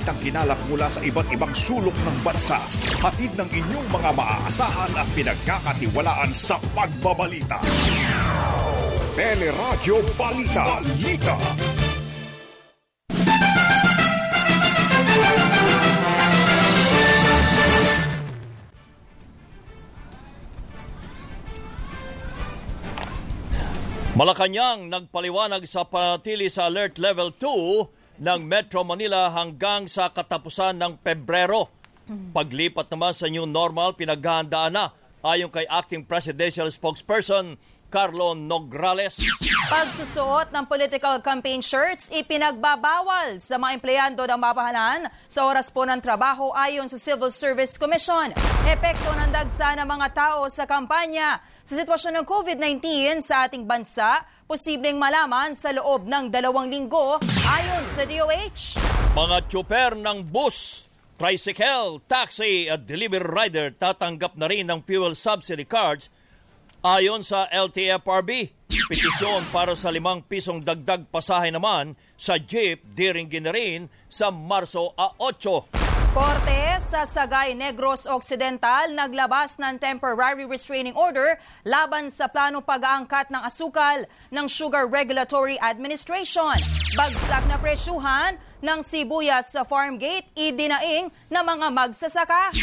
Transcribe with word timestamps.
balitang 0.00 0.24
hinalak 0.24 0.56
mula 0.72 0.88
sa 0.88 1.04
iba't 1.04 1.28
ibang 1.28 1.52
sulok 1.52 1.92
ng 1.92 2.16
bansa. 2.24 2.56
Hatid 3.04 3.36
ng 3.36 3.52
inyong 3.52 3.88
mga 3.92 4.10
maaasahan 4.16 4.92
at 4.96 5.08
pinagkakatiwalaan 5.12 6.32
sa 6.32 6.56
pagbabalita. 6.72 7.60
Teleradyo 9.12 10.00
Balita. 10.16 10.80
Balita. 10.80 11.36
Malacanang 24.16 24.88
nagpaliwanag 24.88 25.68
sa 25.68 25.84
panatili 25.84 26.48
sa 26.48 26.72
Alert 26.72 26.96
Level 26.96 27.36
2 27.36 27.99
ng 28.20 28.40
Metro 28.44 28.84
Manila 28.84 29.32
hanggang 29.32 29.88
sa 29.88 30.12
katapusan 30.12 30.76
ng 30.76 31.00
Pebrero. 31.00 31.72
Paglipat 32.36 32.92
naman 32.92 33.16
sa 33.16 33.32
new 33.32 33.48
normal, 33.48 33.96
pinaghahandaan 33.96 34.76
na 34.76 34.92
ayon 35.24 35.48
kay 35.48 35.64
Acting 35.64 36.04
Presidential 36.04 36.68
Spokesperson 36.68 37.56
Carlo 37.90 38.38
Nograles. 38.38 39.18
Pagsusuot 39.66 40.54
ng 40.54 40.64
political 40.70 41.18
campaign 41.22 41.58
shirts 41.58 42.10
ipinagbabawal 42.14 43.38
sa 43.42 43.58
mga 43.58 43.72
empleyado 43.74 44.22
ng 44.22 44.38
mapahalan 44.38 45.10
sa 45.26 45.46
oras 45.46 45.66
po 45.70 45.82
ng 45.82 45.98
trabaho 45.98 46.54
ayon 46.54 46.86
sa 46.86 46.98
Civil 46.98 47.34
Service 47.34 47.74
Commission. 47.74 48.30
Epekto 48.66 49.10
ng 49.10 49.30
dagsa 49.34 49.74
ng 49.74 49.86
mga 49.86 50.08
tao 50.14 50.46
sa 50.46 50.66
kampanya 50.70 51.42
sa 51.70 51.78
sitwasyon 51.86 52.18
ng 52.18 52.26
COVID-19 52.26 52.82
sa 53.22 53.46
ating 53.46 53.62
bansa, 53.62 54.26
posibleng 54.50 54.98
malaman 54.98 55.54
sa 55.54 55.70
loob 55.70 56.02
ng 56.02 56.26
dalawang 56.26 56.66
linggo 56.66 57.22
ayon 57.46 57.84
sa 57.94 58.02
DOH. 58.02 58.74
Mga 59.14 59.38
tsuper 59.46 59.94
ng 59.94 60.18
bus, 60.26 60.90
tricycle, 61.14 62.02
taxi 62.10 62.66
at 62.66 62.90
delivery 62.90 63.22
rider 63.22 63.70
tatanggap 63.70 64.34
na 64.34 64.50
rin 64.50 64.66
ng 64.66 64.82
fuel 64.82 65.14
subsidy 65.14 65.62
cards 65.62 66.10
ayon 66.82 67.22
sa 67.22 67.46
LTFRB. 67.46 68.50
Petisyon 68.90 69.46
para 69.54 69.78
sa 69.78 69.94
limang 69.94 70.26
pisong 70.26 70.66
dagdag 70.66 71.06
pasahe 71.06 71.54
naman 71.54 71.94
sa 72.18 72.34
jeep 72.34 72.82
diringgin 72.98 73.46
na 73.46 73.54
rin 73.54 73.86
sa 74.10 74.34
Marso 74.34 74.90
a 74.98 75.14
8. 75.22 75.89
Korte 76.10 76.82
sa 76.82 77.06
Sagay 77.06 77.54
Negros 77.54 78.02
Occidental 78.02 78.90
naglabas 78.90 79.54
ng 79.62 79.78
temporary 79.78 80.42
restraining 80.42 80.90
order 80.98 81.38
laban 81.62 82.10
sa 82.10 82.26
planong 82.26 82.66
pag-aangkat 82.66 83.30
ng 83.30 83.38
asukal 83.46 84.02
ng 84.34 84.46
Sugar 84.50 84.90
Regulatory 84.90 85.54
Administration. 85.62 86.58
Bagsak 86.98 87.46
na 87.46 87.54
presyuhan 87.62 88.42
ng 88.58 88.82
sibuyas 88.82 89.54
sa 89.54 89.62
farm 89.62 90.02
gate 90.02 90.26
idinaing 90.34 91.14
ng 91.30 91.44
mga 91.46 91.66
magsasaka. 91.70 92.58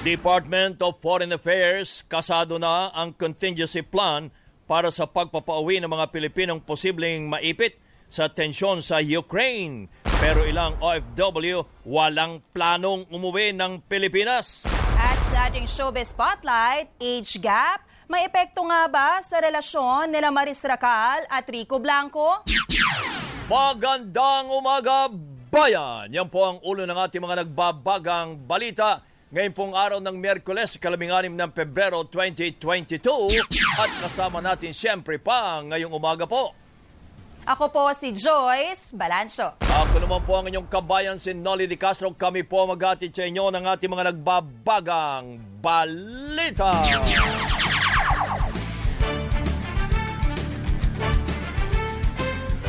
Department 0.00 0.80
of 0.80 0.96
Foreign 1.04 1.36
Affairs 1.36 2.00
kasado 2.08 2.56
na 2.56 2.88
ang 2.96 3.12
contingency 3.12 3.84
plan 3.84 4.32
para 4.64 4.88
sa 4.88 5.04
pagpapauwi 5.04 5.76
ng 5.76 5.92
mga 5.92 6.08
Pilipinong 6.08 6.64
posibleng 6.64 7.28
maipit 7.28 7.76
sa 8.08 8.32
tensyon 8.32 8.80
sa 8.80 8.96
Ukraine. 8.96 9.92
Pero 10.22 10.46
ilang 10.46 10.78
OFW 10.78 11.82
walang 11.82 12.38
planong 12.54 13.10
umuwi 13.10 13.50
ng 13.58 13.82
Pilipinas. 13.90 14.62
At 14.94 15.18
sa 15.34 15.50
ating 15.50 15.66
showbiz 15.66 16.14
spotlight, 16.14 16.94
age 17.02 17.42
gap, 17.42 17.82
may 18.06 18.30
epekto 18.30 18.62
nga 18.62 18.86
ba 18.86 19.18
sa 19.18 19.42
relasyon 19.42 20.14
nila 20.14 20.30
Maris 20.30 20.62
Racal 20.62 21.26
at 21.26 21.42
Rico 21.50 21.82
Blanco? 21.82 22.46
Magandang 23.50 24.46
umaga, 24.54 25.10
bayan! 25.50 26.06
Yan 26.14 26.30
po 26.30 26.54
ang 26.54 26.62
ulo 26.62 26.86
ng 26.86 26.98
ating 27.02 27.18
mga 27.18 27.42
nagbabagang 27.42 28.46
balita. 28.46 29.02
Ngayon 29.34 29.52
pong 29.58 29.74
araw 29.74 29.98
ng 29.98 30.22
Miyerkules, 30.22 30.78
kalabing-anim 30.78 31.34
ng 31.34 31.50
Pebrero 31.50 32.06
2022 32.06 33.42
at 33.74 33.90
kasama 33.98 34.38
natin 34.38 34.70
siyempre 34.70 35.18
pa 35.18 35.58
ngayong 35.66 35.90
umaga 35.90 36.30
po 36.30 36.61
ako 37.42 37.64
po 37.74 37.82
si 37.94 38.14
Joyce 38.14 38.94
Balancho. 38.94 39.58
Ako 39.58 39.98
naman 39.98 40.22
po 40.22 40.38
ang 40.38 40.46
inyong 40.46 40.68
kabayan 40.70 41.18
si 41.18 41.34
Nolly 41.34 41.66
Di 41.66 41.74
Castro. 41.74 42.14
Kami 42.14 42.46
po 42.46 42.66
maghatid 42.70 43.10
sa 43.10 43.26
inyo 43.26 43.50
ng 43.50 43.64
ating 43.66 43.90
mga 43.90 44.14
nagbabagang 44.14 45.42
balita. 45.58 46.70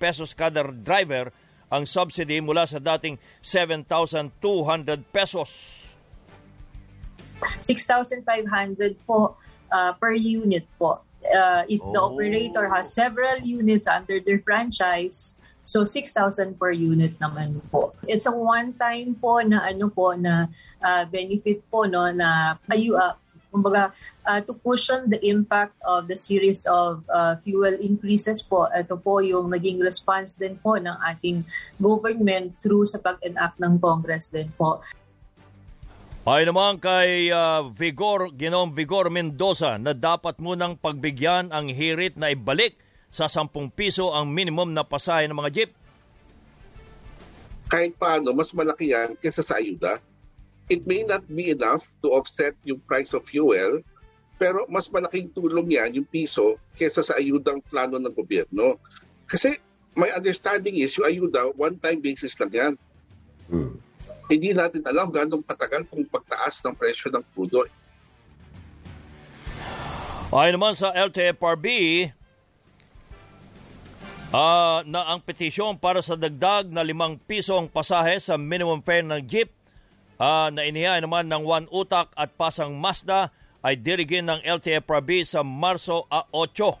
pesos 0.00 0.32
kada 0.32 0.64
driver 0.68 1.32
ang 1.70 1.86
subsidy 1.86 2.42
mula 2.42 2.66
sa 2.66 2.82
dating 2.82 3.20
7,200 3.44 4.34
pesos. 5.14 5.50
6,500 7.62 9.00
po 9.06 9.38
uh, 9.72 9.92
per 9.96 10.12
unit 10.12 10.66
po. 10.76 11.00
Uh, 11.20 11.62
if 11.68 11.80
oh. 11.84 11.92
the 11.92 12.00
operator 12.00 12.66
has 12.68 12.92
several 12.92 13.38
units 13.44 13.86
under 13.86 14.18
their 14.18 14.40
franchise, 14.40 15.40
So 15.60 15.84
6,000 15.84 16.56
per 16.56 16.72
unit 16.72 17.20
naman 17.20 17.60
po. 17.68 17.92
It's 18.08 18.24
a 18.24 18.32
one-time 18.32 19.12
po 19.20 19.44
na 19.44 19.60
ano 19.60 19.92
po 19.92 20.16
na 20.16 20.48
uh, 20.80 21.04
benefit 21.12 21.60
po 21.68 21.84
no 21.84 22.08
na 22.08 22.56
ayu 22.72 22.96
uh, 22.96 23.12
kumbaga 23.50 23.90
uh, 24.24 24.40
to 24.46 24.54
cushion 24.62 25.10
the 25.10 25.20
impact 25.26 25.74
of 25.84 26.06
the 26.06 26.16
series 26.16 26.64
of 26.70 27.02
uh, 27.10 27.34
fuel 27.42 27.74
increases 27.82 28.40
po 28.40 28.70
ito 28.70 28.96
po 28.96 29.20
yung 29.20 29.50
naging 29.50 29.82
response 29.82 30.38
din 30.38 30.56
po 30.58 30.78
ng 30.78 30.94
ating 31.10 31.42
government 31.76 32.54
through 32.62 32.86
sa 32.86 33.02
pag-enact 33.02 33.58
ng 33.58 33.76
Congress 33.82 34.30
din 34.30 34.48
po. 34.54 34.80
Ay 36.30 36.46
naman 36.46 36.78
kay 36.78 37.32
uh, 37.32 37.66
Vigor, 37.74 38.30
Ginom 38.36 38.70
Vigor 38.70 39.10
Mendoza 39.10 39.80
na 39.80 39.96
dapat 39.96 40.38
munang 40.38 40.78
pagbigyan 40.78 41.50
ang 41.50 41.66
hirit 41.66 42.14
na 42.14 42.30
ibalik 42.30 42.78
sa 43.10 43.26
10 43.26 43.50
piso 43.74 44.14
ang 44.14 44.30
minimum 44.30 44.70
na 44.70 44.86
pasahe 44.86 45.26
ng 45.26 45.34
mga 45.34 45.50
jeep. 45.50 45.70
Kahit 47.66 47.98
paano, 47.98 48.30
mas 48.30 48.54
malaki 48.54 48.94
yan 48.94 49.18
kaysa 49.18 49.42
sa 49.42 49.58
ayuda 49.58 49.98
it 50.70 50.86
may 50.86 51.02
not 51.02 51.26
be 51.26 51.50
enough 51.50 51.82
to 52.00 52.14
offset 52.14 52.54
yung 52.62 52.78
price 52.86 53.10
of 53.10 53.26
fuel, 53.26 53.82
pero 54.38 54.64
mas 54.70 54.86
malaking 54.88 55.34
tulong 55.34 55.74
yan, 55.74 55.98
yung 55.98 56.06
piso, 56.06 56.56
kesa 56.78 57.02
sa 57.02 57.18
ayudang 57.18 57.58
plano 57.66 57.98
ng 57.98 58.14
gobyerno. 58.14 58.78
Kasi 59.26 59.58
my 59.98 60.08
understanding 60.14 60.78
is, 60.78 60.94
yung 60.94 61.10
ayuda, 61.10 61.50
one-time 61.58 61.98
basis 61.98 62.38
lang 62.38 62.50
yan. 62.54 62.72
Hmm. 63.50 63.74
Hindi 64.30 64.54
natin 64.54 64.86
alam 64.86 65.10
ganong 65.10 65.42
katagal 65.42 65.90
kung 65.90 66.06
pagtaas 66.06 66.62
ng 66.62 66.74
presyo 66.78 67.10
ng 67.10 67.24
crudo. 67.34 67.66
Ayon 70.30 70.54
naman 70.54 70.78
sa 70.78 70.94
LTFRB, 70.94 71.66
uh, 74.30 74.86
na 74.86 75.00
ang 75.10 75.18
petisyon 75.18 75.74
para 75.74 75.98
sa 75.98 76.14
dagdag 76.14 76.70
na 76.70 76.86
limang 76.86 77.18
piso 77.18 77.58
ang 77.58 77.66
pasahe 77.66 78.22
sa 78.22 78.38
minimum 78.38 78.78
fare 78.78 79.02
ng 79.02 79.18
jeep 79.26 79.50
uh, 80.20 80.52
na 80.52 80.68
inihay 80.68 81.00
naman 81.00 81.24
ng 81.24 81.42
Juan 81.42 81.66
Utak 81.72 82.12
at 82.12 82.36
Pasang 82.36 82.76
Mazda 82.76 83.32
ay 83.64 83.80
dirigin 83.80 84.28
ng 84.28 84.40
LTFRB 84.44 85.24
sa 85.24 85.40
Marso 85.40 86.04
8. 86.12 86.76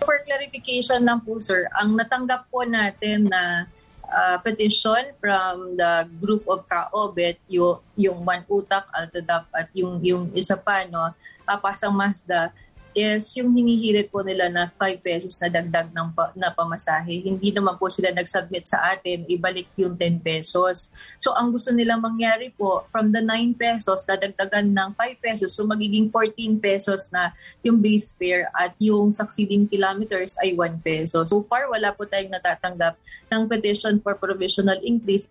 For 0.00 0.16
clarification 0.24 1.04
lang 1.04 1.20
po 1.20 1.36
sir, 1.36 1.68
ang 1.76 1.92
natanggap 1.92 2.48
po 2.48 2.64
natin 2.64 3.28
na 3.28 3.68
uh, 4.08 4.36
petition 4.40 5.12
from 5.20 5.76
the 5.76 6.08
group 6.20 6.48
of 6.48 6.64
Kaobet, 6.64 7.36
yung, 7.52 7.84
yung 7.96 8.24
Juan 8.24 8.44
Utak, 8.48 8.88
Altodap 8.96 9.48
at 9.52 9.68
yung, 9.76 10.00
yung 10.00 10.32
isa 10.32 10.56
pa, 10.56 10.88
no, 10.88 11.12
uh, 11.12 11.58
Pasang 11.60 11.92
Mazda, 11.92 12.52
is 12.98 13.30
yung 13.38 13.54
hinihirit 13.54 14.10
po 14.10 14.26
nila 14.26 14.50
na 14.50 14.74
5 14.74 14.98
pesos 14.98 15.38
na 15.38 15.46
dagdag 15.46 15.94
ng 15.94 16.10
pa, 16.10 16.34
na 16.34 16.50
pamasahe. 16.50 17.22
Hindi 17.22 17.54
naman 17.54 17.78
po 17.78 17.86
sila 17.86 18.10
nag-submit 18.10 18.66
sa 18.66 18.90
atin, 18.90 19.22
ibalik 19.30 19.70
yung 19.78 19.94
10 19.94 20.18
pesos. 20.18 20.90
So 21.14 21.30
ang 21.38 21.54
gusto 21.54 21.70
nilang 21.70 22.02
mangyari 22.02 22.50
po, 22.50 22.90
from 22.90 23.14
the 23.14 23.22
9 23.22 23.54
pesos, 23.54 24.02
dadagdagan 24.02 24.74
ng 24.74 24.90
5 24.98 25.22
pesos, 25.22 25.54
so 25.54 25.62
magiging 25.62 26.10
14 26.10 26.58
pesos 26.58 27.06
na 27.14 27.30
yung 27.62 27.78
base 27.78 28.10
fare 28.18 28.50
at 28.58 28.74
yung 28.82 29.14
succeeding 29.14 29.70
kilometers 29.70 30.34
ay 30.42 30.58
1 30.58 30.82
peso. 30.82 31.22
So 31.22 31.46
far, 31.46 31.70
wala 31.70 31.94
po 31.94 32.02
tayong 32.02 32.34
natatanggap 32.34 32.98
ng 33.30 33.42
petition 33.46 34.02
for 34.02 34.18
provisional 34.18 34.82
increase. 34.82 35.30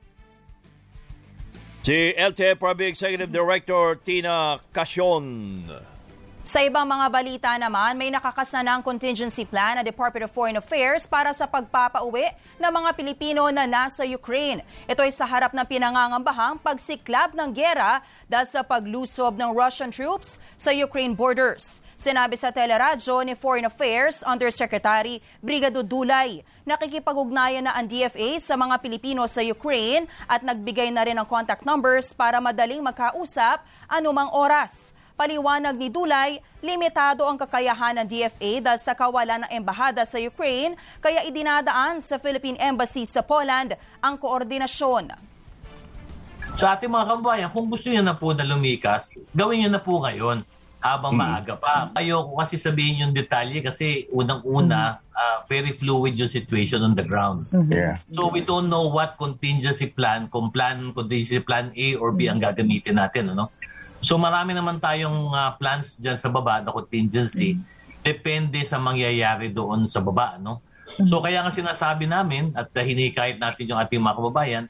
Si 1.84 2.16
LTFRB 2.16 2.92
Executive 2.92 3.32
Director 3.32 4.00
Tina 4.04 4.60
Casyon. 4.72 5.68
Sa 6.48 6.64
ibang 6.64 6.88
mga 6.88 7.12
balita 7.12 7.52
naman, 7.60 8.00
may 8.00 8.08
nakakasanang 8.08 8.80
contingency 8.80 9.44
plan 9.44 9.76
na 9.76 9.84
Department 9.84 10.32
of 10.32 10.32
Foreign 10.32 10.56
Affairs 10.56 11.04
para 11.04 11.36
sa 11.36 11.44
pagpapauwi 11.44 12.24
ng 12.56 12.72
mga 12.72 12.96
Pilipino 12.96 13.52
na 13.52 13.68
nasa 13.68 14.08
Ukraine. 14.08 14.64
Ito 14.88 15.04
ay 15.04 15.12
sa 15.12 15.28
harap 15.28 15.52
ng 15.52 15.68
pinangangambahang 15.68 16.64
pagsiklab 16.64 17.36
ng 17.36 17.52
gera 17.52 18.00
dahil 18.32 18.48
sa 18.48 18.64
paglusob 18.64 19.36
ng 19.36 19.52
Russian 19.52 19.92
troops 19.92 20.40
sa 20.56 20.72
Ukraine 20.72 21.20
borders. 21.20 21.84
Sinabi 22.00 22.40
sa 22.40 22.56
teleradyo 22.56 23.28
ni 23.28 23.36
Foreign 23.36 23.68
Affairs 23.68 24.24
Undersecretary 24.24 25.20
Brigado 25.44 25.84
Dulay, 25.84 26.48
nakikipag-ugnayan 26.64 27.68
na 27.68 27.76
ang 27.76 27.92
DFA 27.92 28.40
sa 28.40 28.56
mga 28.56 28.80
Pilipino 28.80 29.28
sa 29.28 29.44
Ukraine 29.44 30.08
at 30.32 30.48
nagbigay 30.48 30.96
na 30.96 31.04
rin 31.04 31.20
ng 31.20 31.28
contact 31.28 31.68
numbers 31.68 32.16
para 32.16 32.40
madaling 32.40 32.80
magkausap 32.80 33.68
anumang 33.92 34.32
oras. 34.32 34.96
Paliwanag 35.18 35.82
ni 35.82 35.90
Dulay, 35.90 36.38
limitado 36.62 37.26
ang 37.26 37.42
kakayahan 37.42 37.98
ng 37.98 38.06
DFA 38.06 38.62
dahil 38.62 38.78
sa 38.78 38.94
kawalan 38.94 39.50
ng 39.50 39.52
embahada 39.58 40.06
sa 40.06 40.22
Ukraine, 40.22 40.78
kaya 41.02 41.26
idinadaan 41.26 41.98
sa 41.98 42.22
Philippine 42.22 42.54
Embassy 42.62 43.02
sa 43.02 43.26
Poland 43.26 43.74
ang 43.98 44.14
koordinasyon. 44.22 45.18
Sa 46.54 46.78
ating 46.78 46.94
mga 46.94 47.18
kabayan, 47.18 47.50
kung 47.50 47.66
gusto 47.66 47.90
niyo 47.90 48.06
na 48.06 48.14
po 48.14 48.30
na 48.38 48.46
lumikas, 48.46 49.18
gawin 49.34 49.66
niyo 49.66 49.74
na 49.74 49.82
po 49.82 50.06
ngayon 50.06 50.46
habang 50.86 51.18
hmm. 51.18 51.26
maaga 51.26 51.58
pa. 51.58 51.90
Ayoko 51.98 52.38
kasi 52.38 52.54
sabihin 52.62 53.10
yung 53.10 53.14
detalye 53.18 53.66
kasi 53.66 54.06
unang-una, 54.14 55.02
hmm. 55.02 55.18
uh, 55.18 55.38
very 55.50 55.74
fluid 55.74 56.14
yung 56.14 56.30
situation 56.30 56.86
on 56.86 56.94
the 56.94 57.02
ground. 57.02 57.42
Mm-hmm. 57.42 57.74
Yeah. 57.74 57.98
So 58.14 58.30
we 58.30 58.46
don't 58.46 58.70
know 58.70 58.86
what 58.86 59.18
contingency 59.18 59.90
plan, 59.90 60.30
kung 60.30 60.54
plan, 60.54 60.94
contingency 60.94 61.42
plan 61.42 61.74
A 61.74 61.98
or 61.98 62.14
B 62.14 62.30
ang 62.30 62.38
gagamitin 62.38 63.02
natin. 63.02 63.34
Ano? 63.34 63.50
So 64.02 64.18
marami 64.22 64.54
naman 64.54 64.78
tayong 64.78 65.34
uh, 65.34 65.58
plans 65.58 65.98
dyan 65.98 66.18
sa 66.18 66.30
baba 66.30 66.62
na 66.62 66.74
contingency. 66.74 67.58
Mm-hmm. 67.58 68.06
Depende 68.06 68.60
sa 68.64 68.78
mangyayari 68.78 69.52
doon 69.52 69.90
sa 69.90 70.00
baba. 70.00 70.38
No? 70.38 70.62
Mm-hmm. 70.62 71.08
So 71.10 71.20
kaya 71.20 71.42
nga 71.44 71.54
sinasabi 71.54 72.06
namin 72.06 72.54
at 72.54 72.70
uh, 72.72 72.84
hinikayat 72.86 73.42
natin 73.42 73.74
yung 73.74 73.80
ating 73.82 74.02
mga 74.02 74.18
kababayan, 74.18 74.66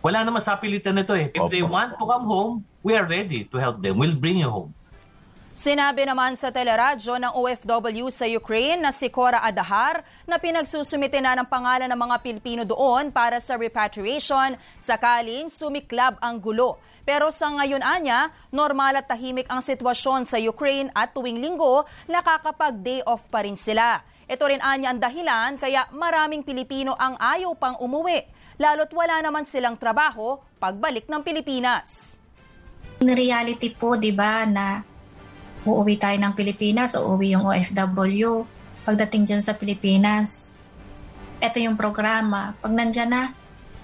wala 0.00 0.24
naman 0.24 0.40
sa 0.40 0.56
pilitan 0.56 0.96
nito 0.96 1.12
eh. 1.12 1.28
If 1.28 1.44
they 1.52 1.60
want 1.60 2.00
to 2.00 2.04
come 2.08 2.24
home, 2.24 2.64
we 2.80 2.96
are 2.96 3.04
ready 3.04 3.44
to 3.52 3.56
help 3.60 3.84
them. 3.84 4.00
We'll 4.00 4.16
bring 4.16 4.40
you 4.40 4.48
home. 4.48 4.72
Sinabi 5.60 6.08
naman 6.08 6.40
sa 6.40 6.48
teleradyo 6.48 7.20
ng 7.20 7.36
OFW 7.36 8.08
sa 8.08 8.24
Ukraine 8.24 8.80
na 8.80 8.88
si 8.96 9.12
Cora 9.12 9.44
Adahar 9.44 10.00
na 10.24 10.40
pinagsusumite 10.40 11.20
na 11.20 11.36
ng 11.36 11.44
pangalan 11.44 11.84
ng 11.84 12.00
mga 12.00 12.16
Pilipino 12.24 12.62
doon 12.64 13.12
para 13.12 13.36
sa 13.44 13.60
repatriation 13.60 14.56
sakaling 14.80 15.52
sumiklab 15.52 16.16
ang 16.24 16.40
gulo. 16.40 16.80
Pero 17.04 17.28
sa 17.28 17.52
ngayon 17.52 17.84
anya, 17.84 18.32
normal 18.48 19.04
at 19.04 19.12
tahimik 19.12 19.52
ang 19.52 19.60
sitwasyon 19.60 20.24
sa 20.24 20.40
Ukraine 20.40 20.88
at 20.96 21.12
tuwing 21.12 21.44
linggo, 21.44 21.84
nakakapag-day 22.08 23.04
off 23.04 23.28
pa 23.28 23.44
rin 23.44 23.60
sila. 23.60 24.00
Ito 24.32 24.48
rin 24.48 24.64
anya 24.64 24.96
ang 24.96 25.00
dahilan 25.04 25.60
kaya 25.60 25.92
maraming 25.92 26.40
Pilipino 26.40 26.96
ang 26.96 27.20
ayaw 27.20 27.52
pang 27.60 27.76
umuwi, 27.76 28.24
lalo't 28.56 28.96
wala 28.96 29.20
naman 29.20 29.44
silang 29.44 29.76
trabaho 29.76 30.40
pagbalik 30.56 31.04
ng 31.04 31.20
Pilipinas. 31.20 32.16
In 33.04 33.12
reality 33.12 33.76
po, 33.76 34.00
di 34.00 34.12
ba, 34.16 34.48
na 34.48 34.88
uuwi 35.64 36.00
tayo 36.00 36.16
ng 36.16 36.32
Pilipinas, 36.32 36.96
uuwi 36.96 37.36
yung 37.36 37.44
OFW. 37.44 38.44
Pagdating 38.84 39.28
dyan 39.28 39.42
sa 39.44 39.56
Pilipinas, 39.56 40.50
ito 41.40 41.56
yung 41.60 41.76
programa. 41.76 42.56
Pag 42.60 42.72
nandyan 42.72 43.10
na, 43.12 43.22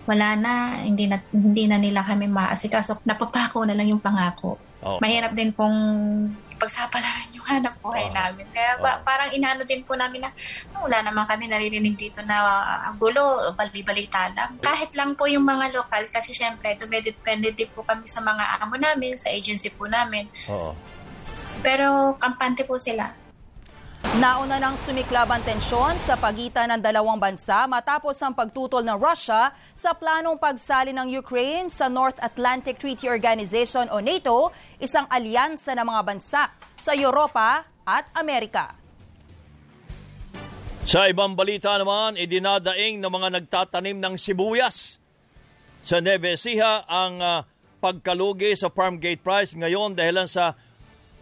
wala 0.06 0.38
na, 0.38 0.52
hindi 0.86 1.10
na, 1.10 1.18
hindi 1.34 1.66
na 1.66 1.76
nila 1.76 2.00
kami 2.00 2.30
maasikaso. 2.30 3.02
Napapako 3.02 3.66
na 3.66 3.74
lang 3.74 3.90
yung 3.90 4.00
pangako. 4.00 4.56
Okay. 4.80 5.00
Mahirap 5.02 5.32
din 5.34 5.50
pong 5.50 5.76
pagsapalaran 6.56 7.36
yung 7.36 7.44
hanap 7.44 7.76
buhay 7.84 8.08
oh. 8.08 8.14
namin. 8.16 8.48
Kaya 8.48 8.80
oh. 8.80 8.98
parang 9.04 9.28
inaano 9.34 9.68
din 9.68 9.84
po 9.84 9.92
namin 9.92 10.24
na 10.24 10.30
wala 10.80 11.04
naman 11.04 11.28
kami 11.28 11.52
naririnig 11.52 11.96
dito 12.00 12.24
na 12.24 12.36
uh, 12.88 12.92
gulo, 12.96 13.52
bali-balita 13.52 14.32
lang. 14.32 14.56
Kahit 14.64 14.96
lang 14.96 15.14
po 15.14 15.28
yung 15.28 15.44
mga 15.44 15.76
lokal, 15.76 16.08
kasi 16.08 16.32
syempre, 16.32 16.72
dumedepende 16.80 17.52
din 17.52 17.68
po 17.70 17.84
kami 17.84 18.08
sa 18.08 18.24
mga 18.24 18.62
amo 18.64 18.76
namin, 18.80 19.12
sa 19.20 19.28
agency 19.28 19.68
po 19.74 19.84
namin. 19.84 20.24
Oo. 20.48 20.72
Pero 21.64 22.16
kampante 22.20 22.64
po 22.64 22.76
sila. 22.80 23.26
Nauna 24.16 24.56
nang 24.56 24.80
sumiklab 24.80 25.28
ang 25.28 25.44
tensyon 25.44 26.00
sa 26.00 26.16
pagitan 26.16 26.72
ng 26.72 26.80
dalawang 26.80 27.20
bansa 27.20 27.68
matapos 27.68 28.16
ang 28.24 28.32
pagtutol 28.32 28.80
ng 28.80 28.96
Russia 28.96 29.52
sa 29.76 29.92
planong 29.92 30.40
pagsali 30.40 30.96
ng 30.96 31.20
Ukraine 31.20 31.68
sa 31.68 31.92
North 31.92 32.16
Atlantic 32.24 32.80
Treaty 32.80 33.12
Organization 33.12 33.92
o 33.92 34.00
NATO, 34.00 34.56
isang 34.80 35.04
alyansa 35.12 35.76
ng 35.76 35.84
mga 35.84 36.02
bansa 36.06 36.48
sa 36.80 36.92
Europa 36.96 37.68
at 37.84 38.08
Amerika. 38.16 38.72
Sa 40.86 41.10
ibang 41.10 41.36
balita 41.36 41.76
naman, 41.76 42.16
idinadaing 42.16 43.02
ng 43.02 43.10
mga 43.10 43.28
nagtatanim 43.42 44.00
ng 44.00 44.14
sibuyas. 44.16 45.02
Sa 45.84 46.00
Nevesia 46.00 46.88
ang 46.88 47.20
uh, 47.20 47.42
pagkalugi 47.84 48.56
sa 48.56 48.72
farm 48.72 48.96
gate 48.96 49.20
price 49.20 49.52
ngayon 49.52 49.92
dahil 49.92 50.24
sa 50.24 50.56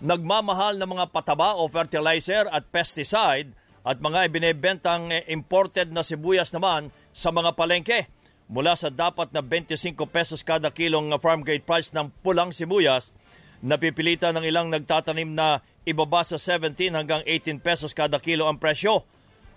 nagmamahal 0.05 0.77
ng 0.77 1.01
mga 1.01 1.06
pataba 1.17 1.56
o 1.56 1.65
fertilizer 1.65 2.45
at 2.53 2.69
pesticide 2.69 3.56
at 3.81 4.05
mga 4.05 4.29
ibinebentang 4.29 5.09
imported 5.25 5.89
na 5.97 6.05
sibuyas 6.05 6.53
naman 6.53 6.93
sa 7.17 7.33
mga 7.33 7.56
palengke. 7.56 8.12
Mula 8.45 8.77
sa 8.77 8.93
dapat 8.93 9.33
na 9.33 9.41
25 9.41 9.97
pesos 10.05 10.45
kada 10.45 10.69
kilong 10.69 11.09
farm 11.17 11.41
gate 11.41 11.65
price 11.65 11.89
ng 11.97 12.12
pulang 12.21 12.53
sibuyas, 12.53 13.17
napipilitan 13.65 14.37
ng 14.37 14.45
ilang 14.45 14.69
nagtatanim 14.69 15.33
na 15.33 15.65
ibaba 15.89 16.21
sa 16.21 16.37
17 16.37 16.93
hanggang 16.93 17.25
18 17.25 17.65
pesos 17.65 17.97
kada 17.97 18.21
kilo 18.21 18.45
ang 18.45 18.61
presyo. 18.61 19.09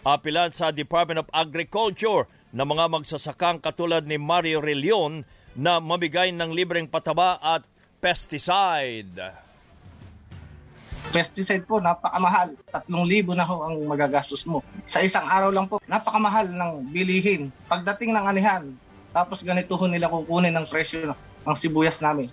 Apilan 0.08 0.56
sa 0.56 0.72
Department 0.72 1.28
of 1.28 1.32
Agriculture 1.36 2.24
na 2.56 2.64
mga 2.64 2.88
magsasakang 2.88 3.60
katulad 3.60 4.08
ni 4.08 4.16
Mario 4.16 4.64
Relion 4.64 5.28
na 5.60 5.84
mabigay 5.84 6.32
ng 6.32 6.56
libreng 6.56 6.88
pataba 6.88 7.36
at 7.44 7.68
pesticide 8.00 9.47
pesticide 11.10 11.64
po, 11.64 11.80
napakamahal. 11.80 12.54
3,000 12.72 13.38
na 13.38 13.46
ho 13.48 13.56
ang 13.64 13.76
magagastos 13.88 14.44
mo. 14.44 14.64
Sa 14.86 15.00
isang 15.04 15.26
araw 15.26 15.50
lang 15.52 15.66
po, 15.66 15.80
napakamahal 15.88 16.52
ng 16.52 16.92
bilihin. 16.92 17.50
Pagdating 17.68 18.14
ng 18.14 18.26
anihan, 18.28 18.64
tapos 19.16 19.42
ganito 19.42 19.74
ho 19.74 19.86
nila 19.88 20.12
kukunin 20.12 20.54
ng 20.54 20.68
presyo 20.70 21.16
ng 21.48 21.56
sibuyas 21.58 22.00
namin. 22.04 22.30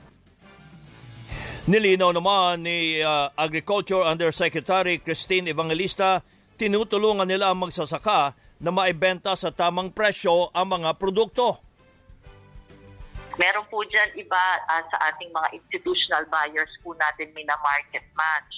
Nilinaw 1.64 2.12
naman 2.12 2.60
ni 2.60 3.00
uh, 3.00 3.32
Agriculture 3.32 4.04
Undersecretary 4.04 5.00
Christine 5.00 5.48
Evangelista, 5.48 6.20
tinutulungan 6.60 7.24
nila 7.24 7.48
ang 7.48 7.64
magsasaka 7.64 8.36
na 8.60 8.68
maibenta 8.68 9.32
sa 9.32 9.48
tamang 9.48 9.88
presyo 9.88 10.52
ang 10.52 10.76
mga 10.76 10.92
produkto. 11.00 11.64
Meron 13.34 13.66
po 13.66 13.82
dyan 13.82 14.14
iba 14.14 14.42
uh, 14.70 14.82
sa 14.94 15.10
ating 15.10 15.34
mga 15.34 15.58
institutional 15.58 16.22
buyers 16.30 16.70
po 16.86 16.94
natin 16.94 17.34
may 17.34 17.42
na 17.42 17.58
market 17.58 18.06
match. 18.14 18.54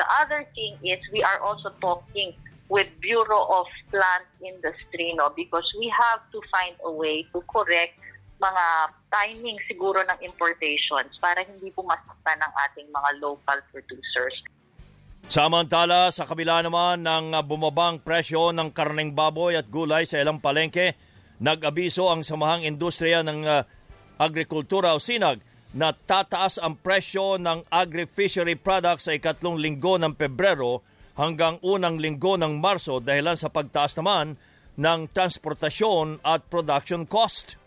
The 0.00 0.06
other 0.08 0.48
thing 0.56 0.80
is 0.80 1.02
we 1.12 1.20
are 1.20 1.42
also 1.44 1.74
talking 1.82 2.32
with 2.72 2.88
Bureau 3.04 3.44
of 3.48 3.68
Plant 3.92 4.28
Industry 4.40 5.12
no 5.16 5.32
because 5.36 5.66
we 5.76 5.92
have 5.92 6.24
to 6.32 6.38
find 6.48 6.76
a 6.84 6.92
way 6.92 7.28
to 7.36 7.44
correct 7.48 7.96
mga 8.38 8.64
timing 9.10 9.58
siguro 9.66 10.00
ng 10.06 10.18
importations 10.22 11.10
para 11.18 11.42
hindi 11.42 11.74
po 11.74 11.82
masaktan 11.82 12.38
ng 12.38 12.52
ating 12.70 12.88
mga 12.94 13.10
local 13.18 13.58
producers. 13.74 14.36
Samantala, 15.28 16.08
sa 16.08 16.24
kabila 16.24 16.64
naman 16.64 17.04
ng 17.04 17.36
bumabang 17.44 18.00
presyo 18.00 18.54
ng 18.54 18.72
karneng 18.72 19.12
baboy 19.12 19.58
at 19.58 19.68
gulay 19.68 20.08
sa 20.08 20.22
ilang 20.22 20.40
palengke, 20.40 20.96
nag-abiso 21.42 22.08
ang 22.08 22.24
samahang 22.24 22.64
industriya 22.64 23.20
ng 23.26 23.44
uh, 23.44 23.66
Agrikultura 24.18 24.92
o 24.92 24.98
SINAG 24.98 25.38
na 25.78 25.94
tataas 25.94 26.58
ang 26.58 26.74
presyo 26.80 27.38
ng 27.38 27.70
agri-fishery 27.70 28.58
products 28.58 29.06
sa 29.06 29.14
ikatlong 29.14 29.60
linggo 29.60 29.94
ng 30.00 30.16
Pebrero 30.18 30.82
hanggang 31.14 31.62
unang 31.62 31.98
linggo 31.98 32.38
ng 32.38 32.58
Marso 32.58 32.98
dahilan 32.98 33.38
sa 33.38 33.50
pagtaas 33.52 33.94
naman 33.98 34.38
ng 34.78 35.00
transportasyon 35.10 36.22
at 36.22 36.46
production 36.46 37.04
cost. 37.04 37.58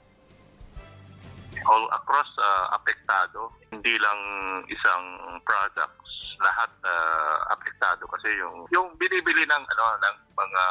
all 1.62 1.86
across 1.93 2.25
uh, 2.41 2.74
apektado, 2.74 3.53
hindi 3.70 3.93
lang 4.01 4.20
isang 4.65 5.03
products 5.46 6.10
lahat 6.41 6.72
uh, 6.81 7.38
apektado 7.53 8.10
kasi 8.10 8.34
yung 8.41 8.65
yung 8.74 8.89
binibili 8.98 9.46
ng 9.46 9.62
ano 9.62 9.86
ng 10.01 10.17
mga 10.34 10.63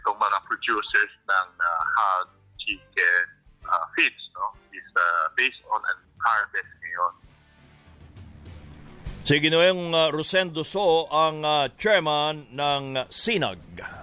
itong 0.00 0.16
mga 0.16 0.38
producers 0.48 1.12
ng 1.28 1.48
uh, 1.60 1.82
hog, 2.00 2.28
chicken, 2.56 3.26
based 5.36 5.62
on 5.70 5.80
an 5.82 5.98
harvest 6.22 6.70
ngayon. 6.82 7.12
Si 9.22 9.34
Ginoong 9.38 9.82
uh, 9.94 10.10
Rosendo 10.10 10.66
So 10.66 11.06
ang 11.06 11.46
uh, 11.46 11.70
chairman 11.78 12.50
ng 12.50 13.06
SINAG. 13.06 14.02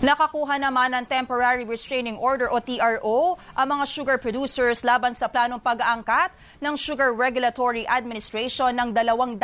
Nakakuha 0.00 0.56
naman 0.56 0.96
ng 0.96 1.04
Temporary 1.04 1.68
Restraining 1.68 2.16
Order 2.16 2.48
o 2.48 2.56
TRO 2.56 3.36
ang 3.52 3.68
mga 3.68 3.84
sugar 3.84 4.16
producers 4.16 4.80
laban 4.80 5.12
sa 5.12 5.28
planong 5.28 5.60
pag-aangkat 5.60 6.32
ng 6.56 6.72
Sugar 6.72 7.12
Regulatory 7.12 7.84
Administration 7.84 8.72
ng 8.80 8.96
200,000 8.96 9.36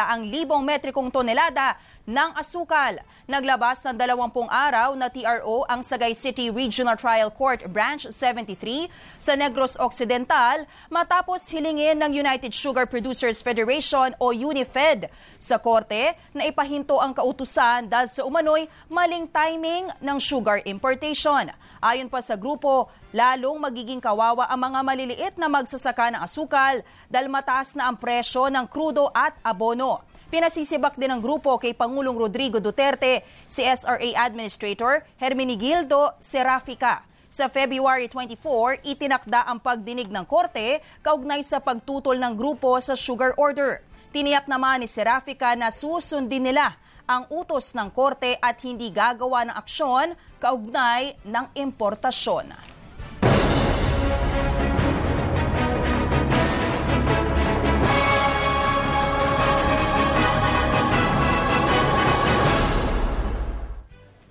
metrikong 0.64 1.12
tonelada 1.12 1.76
ng 2.06 2.30
asukal. 2.38 3.02
Naglabas 3.26 3.82
ng 3.82 3.98
20 3.98 4.46
araw 4.46 4.94
na 4.94 5.10
TRO 5.10 5.66
ang 5.66 5.82
Sagay 5.82 6.14
City 6.14 6.46
Regional 6.46 6.94
Trial 6.94 7.34
Court 7.34 7.66
Branch 7.66 7.98
73 7.98 8.86
sa 9.18 9.34
Negros 9.34 9.74
Occidental 9.82 10.62
matapos 10.86 11.50
hilingin 11.50 11.98
ng 11.98 12.14
United 12.14 12.54
Sugar 12.54 12.86
Producers 12.86 13.42
Federation 13.42 14.14
o 14.22 14.30
UNIFED 14.30 15.10
sa 15.42 15.58
korte 15.58 16.14
na 16.30 16.46
ipahinto 16.46 17.02
ang 17.02 17.10
kautusan 17.10 17.90
dahil 17.90 18.06
sa 18.06 18.22
umano'y 18.22 18.70
maling 18.86 19.26
timing 19.26 19.90
ng 19.98 20.18
sugar 20.22 20.62
importation. 20.62 21.50
Ayon 21.82 22.06
pa 22.06 22.22
sa 22.22 22.38
grupo, 22.38 22.86
lalong 23.10 23.58
magiging 23.58 23.98
kawawa 23.98 24.46
ang 24.46 24.62
mga 24.70 24.80
maliliit 24.86 25.34
na 25.34 25.50
magsasaka 25.50 26.14
ng 26.14 26.22
asukal 26.22 26.86
dahil 27.10 27.26
mataas 27.26 27.74
na 27.74 27.90
ang 27.90 27.98
presyo 27.98 28.46
ng 28.46 28.70
krudo 28.70 29.10
at 29.10 29.34
abono. 29.42 30.15
Pinasisibak 30.26 30.98
din 30.98 31.14
ng 31.14 31.22
grupo 31.22 31.54
kay 31.54 31.70
Pangulong 31.70 32.18
Rodrigo 32.18 32.58
Duterte 32.58 33.22
si 33.46 33.62
SRA 33.62 34.26
Administrator 34.26 35.06
Hermenigildo 35.22 36.18
Serafica. 36.18 37.06
Sa 37.30 37.46
February 37.46 38.10
24, 38.10 38.82
itinakda 38.82 39.46
ang 39.46 39.62
pagdinig 39.62 40.10
ng 40.10 40.26
korte 40.26 40.82
kaugnay 40.98 41.46
sa 41.46 41.62
pagtutol 41.62 42.18
ng 42.18 42.34
grupo 42.34 42.74
sa 42.82 42.98
sugar 42.98 43.38
order. 43.38 43.86
Tiniyak 44.10 44.50
naman 44.50 44.82
ni 44.82 44.90
Serafica 44.90 45.54
na 45.54 45.70
susundin 45.70 46.42
nila 46.42 46.74
ang 47.06 47.30
utos 47.30 47.70
ng 47.70 47.86
korte 47.94 48.34
at 48.42 48.58
hindi 48.66 48.90
gagawa 48.90 49.46
ng 49.46 49.54
aksyon 49.54 50.18
kaugnay 50.42 51.22
ng 51.22 51.54
importasyon. 51.54 52.74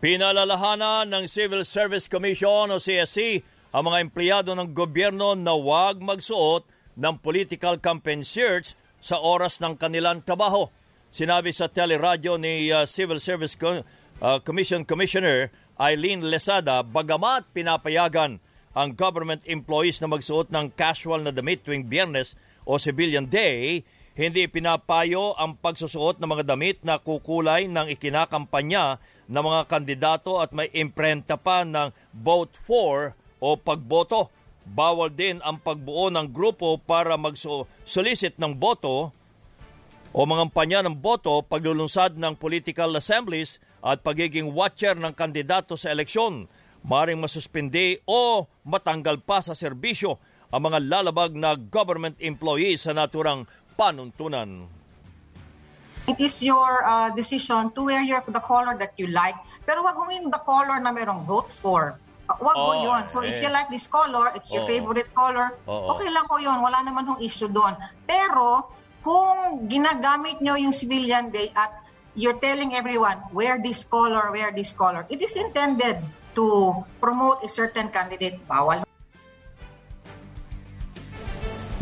Pinalalahanan 0.06 1.10
ng 1.10 1.26
Civil 1.26 1.66
Service 1.66 2.06
Commission 2.06 2.70
o 2.70 2.78
CSC 2.78 3.42
ang 3.74 3.90
mga 3.90 4.06
empleyado 4.06 4.54
ng 4.54 4.70
gobyerno 4.70 5.34
na 5.34 5.58
huwag 5.58 5.98
magsuot 5.98 6.62
ng 6.94 7.18
political 7.26 7.82
campaign 7.82 8.22
shirts 8.22 8.78
sa 9.02 9.18
oras 9.18 9.58
ng 9.66 9.74
kanilang 9.74 10.22
trabaho. 10.22 10.70
Sinabi 11.10 11.50
sa 11.50 11.74
teleradyo 11.74 12.38
ni 12.38 12.70
uh, 12.70 12.86
Civil 12.86 13.18
Service 13.18 13.58
Co- 13.58 13.82
uh, 13.82 14.38
Commission 14.46 14.86
Commissioner 14.86 15.50
Eileen 15.82 16.22
Lesada 16.22 16.86
bagamat 16.86 17.50
pinapayagan 17.50 18.38
ang 18.78 18.94
government 18.94 19.42
employees 19.50 20.06
na 20.06 20.10
magsuot 20.14 20.54
ng 20.54 20.70
casual 20.78 21.26
na 21.26 21.34
damit 21.34 21.66
tuwing 21.66 21.90
biyernes 21.90 22.38
o 22.62 22.78
civilian 22.78 23.26
day, 23.26 23.82
hindi 24.16 24.48
pinapayo 24.48 25.36
ang 25.36 25.60
pagsusuot 25.60 26.24
ng 26.24 26.30
mga 26.32 26.44
damit 26.56 26.80
na 26.88 26.96
kukulay 26.96 27.68
ng 27.68 27.92
ikinakampanya 27.92 29.04
ng 29.28 29.44
mga 29.44 29.62
kandidato 29.68 30.40
at 30.40 30.56
may 30.56 30.72
imprenta 30.72 31.36
pa 31.36 31.68
ng 31.68 31.92
vote 32.16 32.56
for 32.64 33.12
o 33.44 33.60
pagboto. 33.60 34.32
Bawal 34.66 35.14
din 35.14 35.44
ang 35.44 35.60
pagbuo 35.60 36.10
ng 36.10 36.32
grupo 36.32 36.80
para 36.80 37.20
mag-solicit 37.20 38.40
ng 38.40 38.56
boto 38.56 39.12
o 40.16 40.20
mga 40.24 40.48
panya 40.56 40.80
ng 40.82 40.96
boto, 40.96 41.44
paglulunsad 41.44 42.16
ng 42.16 42.40
political 42.40 42.96
assemblies 42.96 43.60
at 43.84 44.00
pagiging 44.00 44.56
watcher 44.56 44.96
ng 44.96 45.12
kandidato 45.12 45.76
sa 45.76 45.92
eleksyon. 45.92 46.48
Maring 46.88 47.20
masuspindi 47.20 48.00
o 48.08 48.48
matanggal 48.64 49.20
pa 49.22 49.44
sa 49.44 49.52
serbisyo 49.52 50.18
ang 50.56 50.72
mga 50.72 50.88
lalabag 50.88 51.36
na 51.36 51.60
government 51.60 52.16
employees 52.24 52.88
sa 52.88 52.96
naturang 52.96 53.44
panuntunan. 53.75 54.67
It 56.05 56.22
is 56.22 56.38
your 56.41 56.86
uh, 56.86 57.10
decision 57.12 57.74
to 57.74 57.89
wear 57.89 58.01
your 58.01 58.22
the 58.29 58.39
color 58.41 58.77
that 58.77 58.94
you 58.98 59.10
like. 59.10 59.36
Pero 59.65 59.82
wag 59.82 59.98
mong 59.98 60.13
yung 60.13 60.29
the 60.29 60.41
color 60.46 60.77
na 60.77 60.94
merong 60.94 61.25
vote 61.25 61.50
for. 61.50 61.98
Uh, 62.29 62.38
wag 62.41 62.55
mo 62.58 62.72
Oh, 62.77 62.86
yun. 62.86 63.01
So 63.10 63.25
eh. 63.25 63.34
if 63.34 63.41
you 63.41 63.50
like 63.50 63.70
this 63.74 63.89
color, 63.89 64.29
it's 64.38 64.53
your 64.53 64.65
Oo. 64.65 64.70
favorite 64.70 65.10
color, 65.17 65.58
Oo. 65.65 65.98
okay 65.98 66.10
lang 66.13 66.29
po 66.29 66.38
yun. 66.38 66.62
Wala 66.62 66.86
naman 66.86 67.10
hong 67.10 67.22
issue 67.25 67.50
doon. 67.50 67.74
Pero 68.05 68.70
kung 69.01 69.65
ginagamit 69.65 70.41
nyo 70.41 70.53
yung 70.58 70.74
civilian 70.74 71.34
day 71.34 71.50
at 71.58 71.74
you're 72.13 72.38
telling 72.38 72.77
everyone, 72.77 73.17
wear 73.34 73.58
this 73.58 73.82
color, 73.86 74.29
wear 74.29 74.53
this 74.53 74.74
color, 74.77 75.10
it 75.10 75.17
is 75.22 75.34
intended 75.34 75.98
to 76.38 76.74
promote 77.01 77.41
a 77.41 77.50
certain 77.50 77.89
candidate. 77.89 78.38
Bawal 78.46 78.86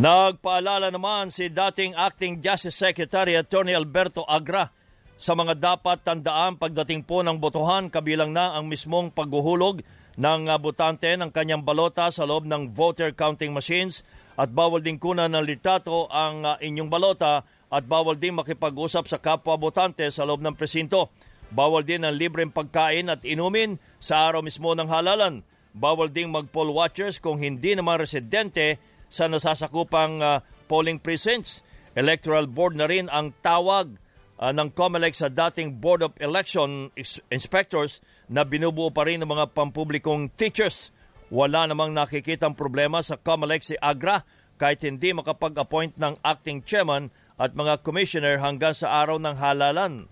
Nagpaalala 0.04 0.92
naman 0.92 1.32
si 1.32 1.48
dating 1.48 1.96
Acting 1.96 2.44
Justice 2.44 2.76
Secretary 2.76 3.40
Attorney 3.40 3.72
Alberto 3.72 4.28
Agra 4.28 4.68
sa 5.16 5.32
mga 5.32 5.56
dapat 5.56 6.04
tandaan 6.04 6.60
pagdating 6.60 7.08
po 7.08 7.24
ng 7.24 7.40
botohan 7.40 7.88
kabilang 7.88 8.36
na 8.36 8.52
ang 8.52 8.68
mismong 8.68 9.16
paghuhulog 9.16 9.80
ng 10.20 10.52
botante 10.60 11.08
ng 11.16 11.32
kanyang 11.32 11.64
balota 11.64 12.12
sa 12.12 12.28
loob 12.28 12.44
ng 12.44 12.76
voter 12.76 13.16
counting 13.16 13.56
machines 13.56 14.04
at 14.36 14.52
bawal 14.52 14.84
din 14.84 15.00
kunan 15.00 15.32
ng 15.32 15.48
litrato 15.48 16.12
ang 16.12 16.44
uh, 16.44 16.60
inyong 16.60 16.92
balota 16.92 17.48
at 17.72 17.88
bawal 17.88 18.20
din 18.20 18.36
makipag-usap 18.36 19.08
sa 19.08 19.24
kapwa 19.24 19.56
botante 19.56 20.04
sa 20.12 20.28
loob 20.28 20.44
ng 20.44 20.60
presinto. 20.60 21.16
Bawal 21.48 21.88
din 21.88 22.04
ang 22.04 22.12
libreng 22.12 22.52
pagkain 22.52 23.08
at 23.08 23.24
inumin 23.24 23.80
sa 24.04 24.28
araw 24.28 24.44
mismo 24.44 24.76
ng 24.76 24.92
halalan. 24.92 25.48
Bawal 25.72 26.12
ding 26.12 26.28
mag-poll 26.28 26.76
watchers 26.76 27.24
kung 27.24 27.40
hindi 27.40 27.72
naman 27.72 28.04
residente 28.04 28.84
sa 29.14 29.30
nasasakupang 29.30 30.18
uh, 30.26 30.42
polling 30.66 30.98
precincts. 30.98 31.62
Electoral 31.94 32.50
Board 32.50 32.74
na 32.74 32.90
rin 32.90 33.06
ang 33.14 33.38
tawag 33.46 34.02
uh, 34.42 34.50
ng 34.50 34.74
COMELEC 34.74 35.14
sa 35.14 35.30
dating 35.30 35.78
Board 35.78 36.02
of 36.02 36.18
Election 36.18 36.90
Inspectors 37.30 38.02
na 38.26 38.42
binubuo 38.42 38.90
pa 38.90 39.06
rin 39.06 39.22
ng 39.22 39.30
mga 39.30 39.54
pampublikong 39.54 40.34
teachers. 40.34 40.90
Wala 41.30 41.70
namang 41.70 41.94
nakikitang 41.94 42.58
problema 42.58 43.06
sa 43.06 43.22
COMELEC 43.22 43.62
si 43.62 43.76
Agra 43.78 44.26
kahit 44.58 44.82
hindi 44.82 45.14
makapag-appoint 45.14 46.02
ng 46.02 46.18
acting 46.26 46.66
chairman 46.66 47.14
at 47.38 47.54
mga 47.54 47.86
commissioner 47.86 48.42
hanggang 48.42 48.74
sa 48.74 49.06
araw 49.06 49.22
ng 49.22 49.38
halalan. 49.38 50.10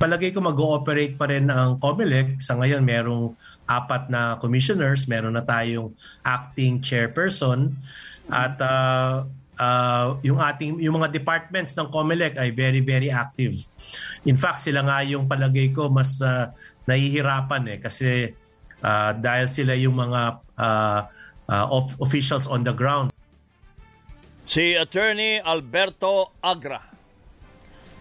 Palagay 0.00 0.32
ko 0.32 0.40
mag-ooperate 0.40 1.20
pa 1.20 1.28
rin 1.28 1.52
ang 1.52 1.76
COMELEC. 1.76 2.40
Sa 2.40 2.56
ngayon, 2.56 2.80
merong 2.80 3.36
apat 3.68 4.08
na 4.08 4.40
commissioners, 4.40 5.04
meron 5.04 5.36
na 5.36 5.44
tayong 5.44 5.92
acting 6.24 6.80
chairperson 6.80 7.76
at 8.32 8.56
uh, 8.64 9.28
uh, 9.60 10.16
yung 10.24 10.40
ating 10.40 10.80
yung 10.80 10.96
mga 10.96 11.12
departments 11.12 11.76
ng 11.76 11.92
COMELEC 11.92 12.40
ay 12.40 12.48
very 12.48 12.80
very 12.80 13.12
active. 13.12 13.60
In 14.24 14.40
fact, 14.40 14.64
sila 14.64 14.80
nga 14.88 15.04
yung 15.04 15.28
palagay 15.28 15.68
ko 15.76 15.92
mas 15.92 16.16
uh, 16.24 16.48
nahihirapan 16.88 17.76
eh 17.76 17.78
kasi 17.78 18.32
uh, 18.80 19.12
dahil 19.12 19.52
sila 19.52 19.76
yung 19.76 20.00
mga 20.00 20.40
uh, 20.56 21.00
uh, 21.44 21.66
of- 21.68 21.94
officials 22.00 22.48
on 22.48 22.64
the 22.64 22.72
ground. 22.72 23.12
Si 24.48 24.74
Attorney 24.74 25.38
Alberto 25.44 26.34
Agra. 26.42 26.89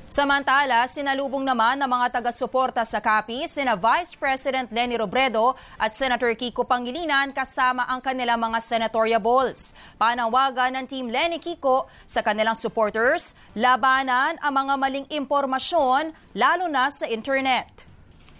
Samantala, 0.09 0.89
sinalubong 0.89 1.45
naman 1.45 1.77
ng 1.77 1.85
mga 1.85 2.17
taga-suporta 2.17 2.81
sa 2.81 2.97
KAPI 2.97 3.45
sina 3.45 3.77
Vice 3.77 4.17
President 4.17 4.65
Lenny 4.73 4.97
Robredo 4.97 5.53
at 5.77 5.93
Senator 5.93 6.33
Kiko 6.33 6.65
Pangilinan 6.65 7.29
kasama 7.29 7.85
ang 7.85 8.01
kanilang 8.01 8.41
mga 8.41 8.57
senatorial 8.57 9.21
balls. 9.21 9.77
Panawagan 10.01 10.81
ng 10.81 10.85
Team 10.89 11.13
Lenny 11.13 11.37
Kiko 11.37 11.85
sa 12.09 12.25
kanilang 12.25 12.57
supporters, 12.57 13.37
labanan 13.53 14.41
ang 14.41 14.49
mga 14.49 14.73
maling 14.81 15.07
impormasyon 15.13 16.09
lalo 16.33 16.65
na 16.65 16.89
sa 16.89 17.05
internet. 17.05 17.69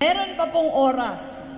Meron 0.02 0.42
pa 0.42 0.50
pong 0.50 0.74
oras, 0.74 1.54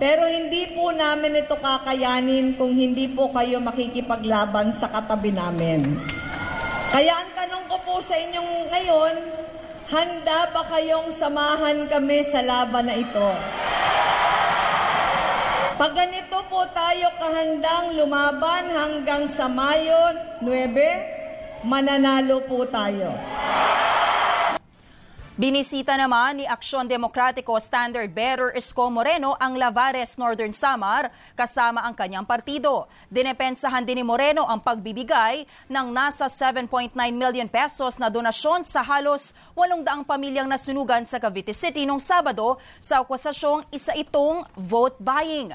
pero 0.00 0.32
hindi 0.32 0.72
po 0.72 0.96
namin 0.96 1.44
ito 1.44 1.60
kakayanin 1.60 2.56
kung 2.56 2.72
hindi 2.72 3.04
po 3.04 3.28
kayo 3.28 3.60
makikipaglaban 3.60 4.72
sa 4.72 4.88
katabi 4.88 5.28
namin. 5.28 6.00
Kaya 6.92 7.24
ang 7.24 7.32
tanong 7.32 7.64
ko 7.72 7.76
po 7.88 7.96
sa 8.04 8.12
inyong 8.20 8.68
ngayon, 8.68 9.14
handa 9.88 10.44
ba 10.52 10.60
kayong 10.60 11.08
samahan 11.08 11.88
kami 11.88 12.20
sa 12.20 12.44
laban 12.44 12.84
na 12.84 13.00
ito? 13.00 13.32
Pag 15.80 15.96
ganito 15.96 16.36
po 16.52 16.68
tayo 16.76 17.08
kahandang 17.16 17.96
lumaban 17.96 18.68
hanggang 18.76 19.24
sa 19.24 19.48
Mayo 19.48 20.12
9, 20.44 21.64
mananalo 21.64 22.44
po 22.44 22.68
tayo. 22.68 23.16
Binisita 25.32 25.96
naman 25.96 26.36
ni 26.36 26.44
Aksyon 26.44 26.84
Demokratiko 26.84 27.56
Standard 27.56 28.12
Bearer 28.12 28.52
Isko 28.52 28.92
Moreno 28.92 29.32
ang 29.40 29.56
Lavares 29.56 30.20
Northern 30.20 30.52
Samar 30.52 31.08
kasama 31.32 31.88
ang 31.88 31.96
kanyang 31.96 32.28
partido. 32.28 32.84
Dinepensahan 33.08 33.80
din 33.80 33.96
ni 33.96 34.04
Moreno 34.04 34.44
ang 34.44 34.60
pagbibigay 34.60 35.48
ng 35.72 35.88
nasa 35.88 36.28
7.9 36.28 36.92
million 37.16 37.48
pesos 37.48 37.96
na 37.96 38.12
donasyon 38.12 38.68
sa 38.68 38.84
halos 38.84 39.32
800 39.56 40.04
pamilyang 40.04 40.52
nasunugan 40.52 41.08
sa 41.08 41.16
Cavite 41.16 41.56
City 41.56 41.88
noong 41.88 42.04
Sabado 42.04 42.60
sa 42.76 43.00
akusasyong 43.00 43.72
isa 43.72 43.96
itong 43.96 44.44
vote 44.60 45.00
buying. 45.00 45.48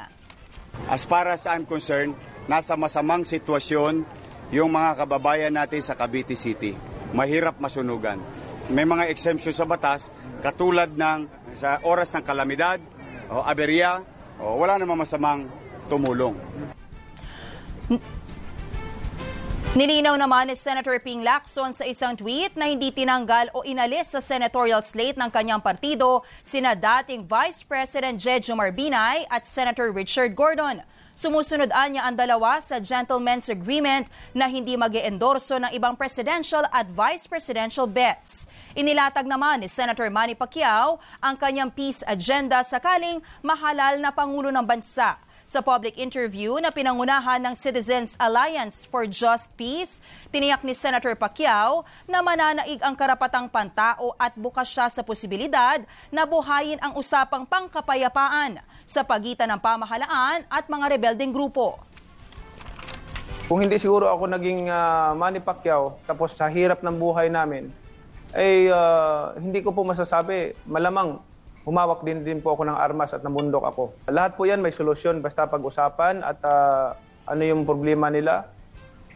As 0.90 1.06
far 1.06 1.30
as 1.30 1.46
I'm 1.46 1.70
concerned, 1.70 2.18
nasa 2.50 2.74
masamang 2.74 3.30
sitwasyon 3.30 4.02
yung 4.50 4.74
mga 4.74 5.06
kababayan 5.06 5.54
natin 5.54 5.86
sa 5.86 5.94
Cavite 5.94 6.34
City. 6.34 6.74
Mahirap 7.14 7.62
masunugan 7.62 8.18
may 8.68 8.84
mga 8.84 9.08
exemption 9.08 9.56
sa 9.56 9.64
batas 9.64 10.12
katulad 10.44 10.92
ng 10.92 11.28
sa 11.56 11.80
oras 11.88 12.12
ng 12.12 12.24
kalamidad 12.24 12.84
o 13.32 13.44
aberya 13.44 14.04
o 14.38 14.60
wala 14.60 14.76
namang 14.76 15.08
masamang 15.08 15.48
tumulong. 15.88 16.36
Nilinaw 19.78 20.18
naman 20.18 20.50
ni 20.50 20.56
Senator 20.58 20.98
Ping 20.98 21.22
Lacson 21.22 21.70
sa 21.70 21.86
isang 21.86 22.18
tweet 22.18 22.58
na 22.58 22.66
hindi 22.66 22.90
tinanggal 22.90 23.54
o 23.54 23.62
inalis 23.62 24.10
sa 24.10 24.18
senatorial 24.18 24.82
slate 24.82 25.22
ng 25.22 25.30
kanyang 25.30 25.62
partido 25.62 26.26
sina 26.42 26.74
dating 26.74 27.30
Vice 27.30 27.62
President 27.62 28.18
Jejo 28.18 28.58
Marbinay 28.58 29.30
at 29.30 29.46
Senator 29.46 29.94
Richard 29.94 30.34
Gordon. 30.34 30.82
Sumusunod 31.18 31.74
anya 31.74 32.06
ang 32.06 32.14
dalawa 32.14 32.62
sa 32.62 32.78
gentleman's 32.78 33.50
agreement 33.50 34.06
na 34.38 34.46
hindi 34.46 34.78
mag 34.78 34.94
endorso 34.94 35.58
ng 35.58 35.74
ibang 35.74 35.98
presidential 35.98 36.62
at 36.70 36.86
vice 36.94 37.26
presidential 37.26 37.90
bets. 37.90 38.46
Inilatag 38.78 39.26
naman 39.26 39.66
ni 39.66 39.68
Senator 39.68 40.14
Manny 40.14 40.38
Pacquiao 40.38 41.02
ang 41.18 41.34
kanyang 41.34 41.74
peace 41.74 42.06
agenda 42.06 42.62
sakaling 42.62 43.18
mahalal 43.42 43.98
na 43.98 44.14
Pangulo 44.14 44.54
ng 44.54 44.62
Bansa. 44.62 45.18
Sa 45.48 45.66
public 45.66 45.98
interview 45.98 46.62
na 46.62 46.70
pinangunahan 46.70 47.42
ng 47.50 47.56
Citizens 47.58 48.14
Alliance 48.22 48.86
for 48.86 49.10
Just 49.10 49.50
Peace, 49.58 50.06
tiniyak 50.30 50.62
ni 50.62 50.78
Senator 50.78 51.18
Pacquiao 51.18 51.82
na 52.06 52.22
mananaig 52.22 52.78
ang 52.86 52.94
karapatang 52.94 53.50
pantao 53.50 54.14
at 54.22 54.38
bukas 54.38 54.70
siya 54.70 54.86
sa 54.86 55.02
posibilidad 55.02 55.82
na 56.14 56.30
buhayin 56.30 56.78
ang 56.78 56.94
usapang 56.94 57.42
pangkapayapaan 57.48 58.62
sa 58.88 59.04
pagitan 59.04 59.52
ng 59.52 59.60
pamahalaan 59.60 60.48
at 60.48 60.64
mga 60.72 60.86
rebelding 60.96 61.36
grupo. 61.36 61.76
Kung 63.52 63.60
hindi 63.60 63.76
siguro 63.76 64.08
ako 64.08 64.32
naging 64.32 64.72
uh, 64.72 65.12
Manny 65.12 65.44
Pacquiao, 65.44 66.00
tapos 66.08 66.32
sa 66.32 66.48
hirap 66.48 66.80
ng 66.80 66.96
buhay 66.96 67.28
namin, 67.28 67.68
ay 68.32 68.72
uh, 68.72 69.36
hindi 69.36 69.60
ko 69.60 69.76
po 69.76 69.84
masasabi, 69.84 70.56
malamang 70.64 71.20
humawak 71.68 72.00
din 72.08 72.24
din 72.24 72.40
po 72.40 72.56
ako 72.56 72.64
ng 72.64 72.80
armas 72.80 73.12
at 73.12 73.24
namundok 73.28 73.68
ako. 73.68 73.84
Lahat 74.08 74.40
po 74.40 74.48
yan 74.48 74.64
may 74.64 74.72
solusyon 74.72 75.20
basta 75.20 75.48
pag-usapan 75.52 76.24
at 76.24 76.40
uh, 76.48 76.96
ano 77.28 77.44
yung 77.44 77.68
problema 77.68 78.08
nila. 78.08 78.48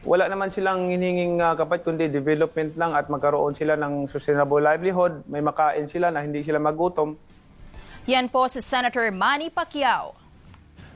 Wala 0.04 0.28
naman 0.28 0.52
silang 0.52 0.92
hininging 0.92 1.40
uh, 1.40 1.56
kapat 1.56 1.88
kundi 1.88 2.12
development 2.12 2.76
lang 2.76 2.92
at 2.92 3.08
magkaroon 3.08 3.56
sila 3.56 3.80
ng 3.80 4.12
sustainable 4.12 4.60
livelihood. 4.60 5.24
May 5.32 5.40
makain 5.40 5.88
sila 5.88 6.12
na 6.12 6.24
hindi 6.24 6.44
sila 6.44 6.60
magutom. 6.60 7.16
Yan 8.10 8.34
po 8.34 8.50
si 8.50 8.66
Senator 8.66 9.14
Manny 9.14 9.54
Pacquiao. 9.54 10.18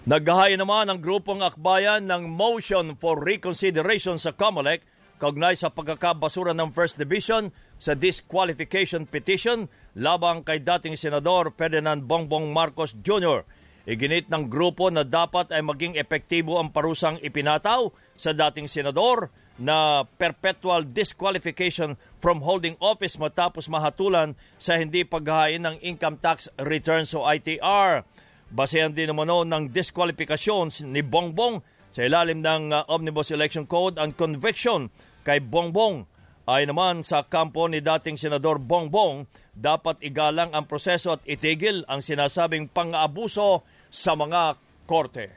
Naghahain 0.10 0.58
naman 0.58 0.90
ang 0.90 0.98
grupong 0.98 1.46
akbayan 1.46 2.02
ng 2.10 2.30
motion 2.34 2.98
for 2.98 3.22
reconsideration 3.22 4.18
sa 4.18 4.34
COMELEC 4.34 4.82
kaugnay 5.22 5.54
sa 5.54 5.70
pagkakabasura 5.70 6.58
ng 6.58 6.74
First 6.74 6.98
Division 6.98 7.54
sa 7.78 7.94
disqualification 7.94 9.06
petition 9.06 9.70
labang 9.94 10.42
kay 10.42 10.66
dating 10.66 10.98
Senador 10.98 11.54
Ferdinand 11.54 12.02
Bongbong 12.02 12.50
Marcos 12.50 12.98
Jr. 12.98 13.46
Iginit 13.86 14.34
ng 14.34 14.50
grupo 14.50 14.90
na 14.90 15.06
dapat 15.06 15.54
ay 15.54 15.62
maging 15.62 15.94
epektibo 15.94 16.58
ang 16.58 16.74
parusang 16.74 17.22
ipinataw 17.22 17.94
sa 18.18 18.34
dating 18.34 18.66
senador 18.66 19.30
na 19.62 20.02
perpetual 20.18 20.90
disqualification 20.90 21.94
from 22.26 22.42
holding 22.42 22.74
office 22.82 23.22
matapos 23.22 23.70
mahatulan 23.70 24.34
sa 24.58 24.82
hindi 24.82 25.06
paghahain 25.06 25.62
ng 25.62 25.78
income 25.86 26.18
tax 26.18 26.50
returns 26.58 27.14
o 27.14 27.22
ITR. 27.22 28.02
Basehan 28.50 28.98
din 28.98 29.14
naman 29.14 29.30
ng 29.30 29.70
disqualification 29.70 30.74
ni 30.90 31.06
Bongbong 31.06 31.62
sa 31.94 32.02
ilalim 32.02 32.42
ng 32.42 32.74
uh, 32.74 32.90
Omnibus 32.90 33.30
Election 33.30 33.70
Code 33.70 34.02
ang 34.02 34.10
conviction 34.18 34.90
kay 35.22 35.38
Bongbong 35.38 36.10
ay 36.50 36.66
naman 36.66 37.06
sa 37.06 37.30
kampo 37.30 37.70
ni 37.70 37.86
dating 37.86 38.18
Senador 38.18 38.58
Bongbong, 38.58 39.30
dapat 39.54 40.02
igalang 40.02 40.50
ang 40.50 40.66
proseso 40.66 41.14
at 41.14 41.22
itigil 41.30 41.86
ang 41.86 42.02
sinasabing 42.02 42.74
pang-aabuso 42.74 43.62
sa 43.94 44.18
mga 44.18 44.58
korte. 44.90 45.30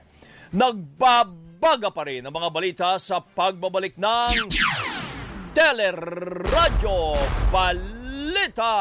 Nagbabaga 0.56 1.92
pa 1.92 2.08
rin 2.08 2.24
ang 2.24 2.32
mga 2.32 2.48
balita 2.48 2.88
sa 2.96 3.20
pagbabalik 3.20 4.00
ng 4.00 4.48
Teleradyo 5.58 7.18
Balita! 7.50 8.78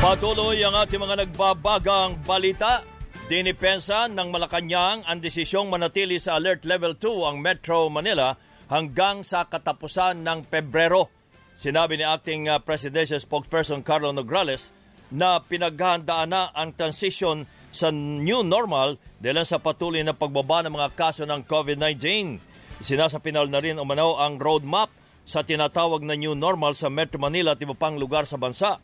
Patuloy 0.00 0.64
ang 0.64 0.72
ating 0.72 0.96
mga 0.96 1.28
nagbabagang 1.28 2.24
balita 2.24 2.80
Dinipensa 3.28 4.08
ng 4.08 4.32
Malacanang 4.32 5.04
ang 5.04 5.20
desisyong 5.20 5.68
manatili 5.68 6.16
sa 6.16 6.40
Alert 6.40 6.64
Level 6.64 6.96
2 6.96 7.28
ang 7.28 7.36
Metro 7.36 7.92
Manila 7.92 8.32
hanggang 8.72 9.20
sa 9.20 9.44
katapusan 9.44 10.24
ng 10.24 10.48
Pebrero. 10.48 11.12
Sinabi 11.52 12.00
ni 12.00 12.08
Acting 12.08 12.48
uh, 12.48 12.64
Presidential 12.64 13.20
Spokesperson 13.20 13.84
Carlo 13.84 14.08
Nograles 14.08 14.72
na 15.12 15.36
pinaghahandaan 15.36 16.32
na 16.32 16.48
ang 16.56 16.72
transition 16.72 17.44
sa 17.76 17.92
new 17.92 18.40
normal 18.40 18.96
dahil 19.20 19.44
sa 19.44 19.60
patuloy 19.60 20.00
na 20.00 20.16
pagbaba 20.16 20.64
ng 20.64 20.72
mga 20.72 20.88
kaso 20.96 21.28
ng 21.28 21.44
COVID-19. 21.44 22.53
Sinasapinal 22.82 23.46
na 23.52 23.62
rin 23.62 23.78
umanaw 23.78 24.24
ang 24.24 24.40
roadmap 24.40 24.90
sa 25.24 25.46
tinatawag 25.46 26.04
na 26.04 26.18
new 26.18 26.36
normal 26.36 26.76
sa 26.76 26.92
Metro 26.92 27.16
Manila 27.16 27.54
at 27.54 27.62
iba 27.62 27.76
pang 27.76 27.96
lugar 27.96 28.26
sa 28.28 28.36
bansa. 28.40 28.82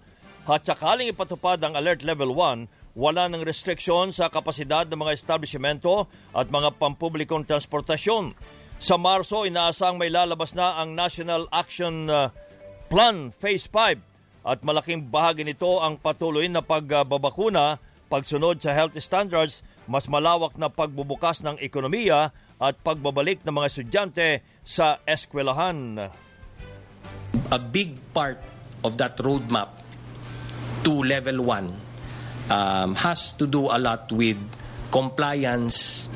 At 0.51 0.67
sakaling 0.67 1.15
ipatupad 1.15 1.63
ang 1.63 1.79
Alert 1.79 2.03
Level 2.03 2.35
1, 2.35 2.99
wala 2.99 3.31
ng 3.31 3.47
restriksyon 3.47 4.11
sa 4.11 4.27
kapasidad 4.27 4.89
ng 4.91 4.99
mga 4.99 5.15
establishmento 5.15 6.11
at 6.35 6.51
mga 6.51 6.75
pampublikong 6.75 7.47
transportasyon. 7.47 8.35
Sa 8.81 8.97
Marso, 8.97 9.45
inaasang 9.45 10.01
may 10.01 10.09
lalabas 10.09 10.57
na 10.57 10.81
ang 10.81 10.97
National 10.97 11.47
Action 11.53 12.09
uh, 12.09 12.33
Plan 12.89 13.31
Phase 13.37 13.69
5 13.69 14.49
at 14.49 14.65
malaking 14.65 15.13
bahagi 15.13 15.45
nito 15.45 15.79
ang 15.79 16.01
patuloy 16.01 16.49
na 16.49 16.65
pagbabakuna, 16.65 17.77
pagsunod 18.09 18.59
sa 18.59 18.73
health 18.73 18.97
standards, 18.99 19.63
mas 19.85 20.09
malawak 20.11 20.57
na 20.57 20.73
pagbubukas 20.73 21.45
ng 21.45 21.61
ekonomiya 21.61 22.33
at 22.61 22.77
pagbabalik 22.85 23.41
ng 23.43 23.55
mga 23.57 23.67
estudyante 23.73 24.29
sa 24.61 25.01
eskwelahan. 25.09 25.97
A 27.49 27.59
big 27.59 27.97
part 28.13 28.37
of 28.85 29.01
that 29.01 29.17
roadmap 29.19 29.81
to 30.85 31.01
level 31.01 31.49
1 31.49 32.53
um, 32.53 32.95
has 33.01 33.33
to 33.41 33.49
do 33.49 33.73
a 33.73 33.81
lot 33.81 34.13
with 34.13 34.37
compliance 34.93 36.09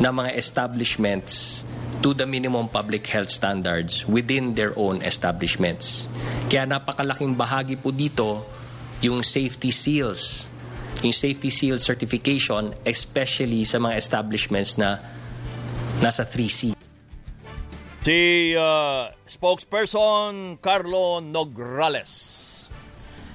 ng 0.00 0.08
mga 0.08 0.40
establishments 0.40 1.62
to 2.00 2.16
the 2.16 2.24
minimum 2.24 2.72
public 2.72 3.04
health 3.12 3.28
standards 3.28 4.08
within 4.08 4.56
their 4.56 4.72
own 4.80 5.04
establishments. 5.04 6.08
Kaya 6.48 6.64
napakalaking 6.64 7.36
bahagi 7.36 7.76
po 7.76 7.92
dito 7.92 8.40
yung 9.04 9.20
safety 9.20 9.68
seals, 9.68 10.48
yung 11.04 11.12
safety 11.12 11.52
seal 11.52 11.76
certification, 11.76 12.72
especially 12.88 13.68
sa 13.68 13.76
mga 13.76 14.00
establishments 14.00 14.80
na 14.80 15.19
nasa 16.00 16.24
3C. 16.24 16.72
Si 18.00 18.20
uh, 18.56 19.12
spokesperson 19.28 20.56
Carlo 20.56 21.20
Nograles. 21.20 22.40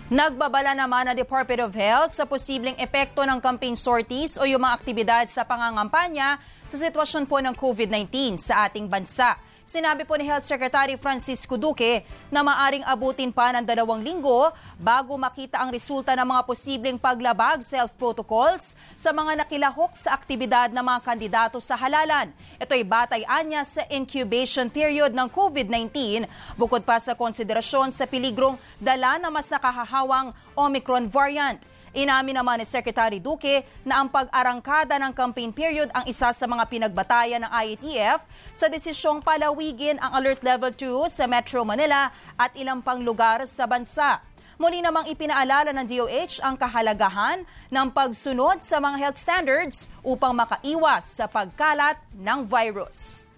Nagbabala 0.10 0.74
naman 0.74 1.06
ang 1.06 1.18
Department 1.18 1.70
of 1.70 1.74
Health 1.78 2.18
sa 2.18 2.26
posibleng 2.26 2.78
epekto 2.82 3.22
ng 3.22 3.38
campaign 3.38 3.78
sorties 3.78 4.38
o 4.42 4.50
yung 4.50 4.66
mga 4.66 4.82
aktibidad 4.82 5.26
sa 5.30 5.46
pangangampanya 5.46 6.42
sa 6.66 6.78
sitwasyon 6.82 7.30
po 7.30 7.38
ng 7.42 7.54
COVID-19 7.54 8.42
sa 8.42 8.66
ating 8.66 8.90
bansa. 8.90 9.38
Sinabi 9.66 10.06
po 10.06 10.14
ni 10.14 10.30
Health 10.30 10.46
Secretary 10.46 10.94
Francisco 10.94 11.58
Duque 11.58 12.06
na 12.30 12.46
maaring 12.46 12.86
abutin 12.86 13.34
pa 13.34 13.50
ng 13.50 13.66
dalawang 13.66 13.98
linggo 13.98 14.54
bago 14.78 15.18
makita 15.18 15.58
ang 15.58 15.74
resulta 15.74 16.14
ng 16.14 16.22
mga 16.22 16.46
posibleng 16.46 17.02
paglabag 17.02 17.66
sa 17.66 17.82
health 17.82 17.98
protocols 17.98 18.78
sa 18.94 19.10
mga 19.10 19.42
nakilahok 19.42 19.98
sa 19.98 20.14
aktibidad 20.14 20.70
ng 20.70 20.86
mga 20.86 21.02
kandidato 21.02 21.58
sa 21.58 21.74
halalan. 21.82 22.30
Ito'y 22.62 22.86
batay-an 22.86 23.46
niya 23.50 23.66
sa 23.66 23.82
incubation 23.90 24.70
period 24.70 25.18
ng 25.18 25.26
COVID-19 25.34 26.30
bukod 26.62 26.86
pa 26.86 27.02
sa 27.02 27.18
konsiderasyon 27.18 27.90
sa 27.90 28.06
piligrong 28.06 28.62
dala 28.78 29.18
na 29.18 29.34
mas 29.34 29.50
nakahahawang 29.50 30.30
Omicron 30.54 31.10
variant. 31.10 31.58
Inamin 31.96 32.36
naman 32.36 32.60
ni 32.60 32.68
Secretary 32.68 33.24
Duque 33.24 33.64
na 33.88 34.04
ang 34.04 34.12
pag-arangkada 34.12 35.00
ng 35.00 35.16
campaign 35.16 35.56
period 35.56 35.88
ang 35.96 36.04
isa 36.04 36.28
sa 36.36 36.44
mga 36.44 36.68
pinagbatayan 36.68 37.48
ng 37.48 37.52
IATF 37.56 38.20
sa 38.52 38.68
desisyong 38.68 39.24
palawigin 39.24 39.96
ang 40.04 40.12
Alert 40.20 40.44
Level 40.44 40.76
2 40.76 41.08
sa 41.08 41.24
Metro 41.24 41.64
Manila 41.64 42.12
at 42.36 42.52
ilang 42.60 42.84
pang 42.84 43.00
lugar 43.00 43.48
sa 43.48 43.64
bansa. 43.64 44.20
Muli 44.60 44.84
namang 44.84 45.08
ipinaalala 45.08 45.72
ng 45.72 45.88
DOH 45.88 46.44
ang 46.44 46.60
kahalagahan 46.60 47.48
ng 47.72 47.88
pagsunod 47.96 48.60
sa 48.60 48.84
mga 48.84 48.98
health 49.00 49.20
standards 49.20 49.88
upang 50.04 50.36
makaiwas 50.36 51.16
sa 51.16 51.32
pagkalat 51.32 51.96
ng 52.12 52.44
virus. 52.44 53.32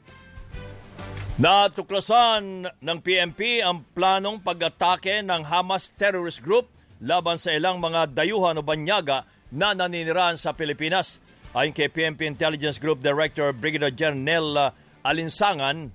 Natuklasan 1.37 2.73
ng 2.81 2.97
PMP 3.05 3.61
ang 3.61 3.85
planong 3.93 4.41
pag-atake 4.41 5.21
ng 5.21 5.45
Hamas 5.45 5.93
terrorist 5.93 6.41
group 6.41 6.73
laban 7.01 7.38
sa 7.38 7.53
ilang 7.53 7.77
mga 7.77 8.13
dayuhan 8.13 8.57
o 8.57 8.63
banyaga 8.65 9.29
na 9.53 9.73
naninirahan 9.73 10.36
sa 10.36 10.53
Pilipinas. 10.53 11.21
Ayon 11.55 11.73
kay 11.73 11.89
PMP 11.89 12.27
Intelligence 12.27 12.77
Group 12.77 12.99
Director 13.01 13.55
Brigadier 13.55 13.93
General 13.93 14.75
Alinsangan, 15.01 15.89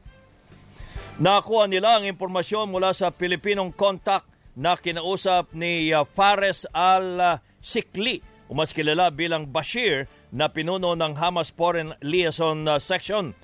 nakuha 1.20 1.68
nila 1.68 2.00
ang 2.00 2.08
impormasyon 2.08 2.72
mula 2.72 2.96
sa 2.96 3.12
Pilipinong 3.12 3.76
contact 3.76 4.26
na 4.56 4.76
kinausap 4.76 5.52
ni 5.56 5.92
uh, 5.92 6.04
Fares 6.08 6.64
al-Sikli, 6.72 8.20
o 8.48 8.56
mas 8.56 8.72
kilala 8.72 9.12
bilang 9.12 9.48
Bashir, 9.48 10.08
na 10.32 10.48
pinuno 10.48 10.96
ng 10.96 11.12
Hamas 11.20 11.52
Foreign 11.52 11.92
Liaison 12.00 12.64
uh, 12.64 12.80
Section. 12.80 13.36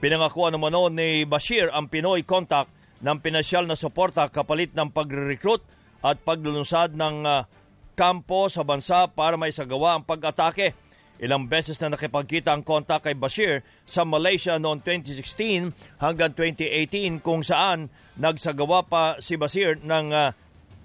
Pinangakuan 0.00 0.52
naman 0.52 0.76
ni 0.92 1.24
Bashir 1.24 1.72
ang 1.72 1.88
Pinoy 1.88 2.24
contact 2.28 2.68
ng 3.00 3.18
pinasyal 3.20 3.64
na 3.64 3.76
suporta 3.76 4.28
kapalit 4.28 4.76
ng 4.76 4.92
pagre-recruit 4.92 5.64
at 6.04 6.20
paglulunsad 6.20 6.92
ng 6.92 7.24
uh, 7.24 7.48
kampo 7.96 8.52
sa 8.52 8.60
bansa 8.60 9.08
para 9.08 9.40
may 9.40 9.48
sagawa 9.48 9.96
ang 9.96 10.04
pag-atake. 10.04 10.76
Ilang 11.16 11.48
beses 11.48 11.80
na 11.80 11.94
nakipagkita 11.94 12.52
ang 12.52 12.66
kontak 12.66 13.08
kay 13.08 13.16
Bashir 13.16 13.64
sa 13.88 14.04
Malaysia 14.04 14.60
noong 14.60 14.84
2016 14.84 15.72
hanggang 16.02 16.36
2018 16.36 17.24
kung 17.24 17.40
saan 17.40 17.88
nagsagawa 18.20 18.84
pa 18.84 19.16
si 19.24 19.40
Bashir 19.40 19.80
ng 19.80 20.12
uh, 20.12 20.36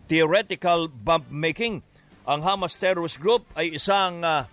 theoretical 0.08 0.88
bomb 0.88 1.28
making. 1.28 1.84
Ang 2.30 2.46
Hamas 2.46 2.78
terrorist 2.78 3.18
group 3.18 3.50
ay 3.58 3.76
isang 3.76 4.22
uh, 4.22 4.46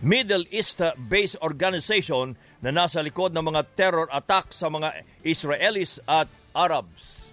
Middle 0.00 0.48
East-based 0.48 1.38
organization 1.44 2.34
na 2.64 2.72
nasa 2.72 3.04
likod 3.04 3.36
ng 3.36 3.44
mga 3.44 3.62
terror 3.76 4.08
attack 4.10 4.56
sa 4.56 4.72
mga 4.72 5.04
Israelis 5.22 6.00
at 6.08 6.26
Arabs. 6.56 7.27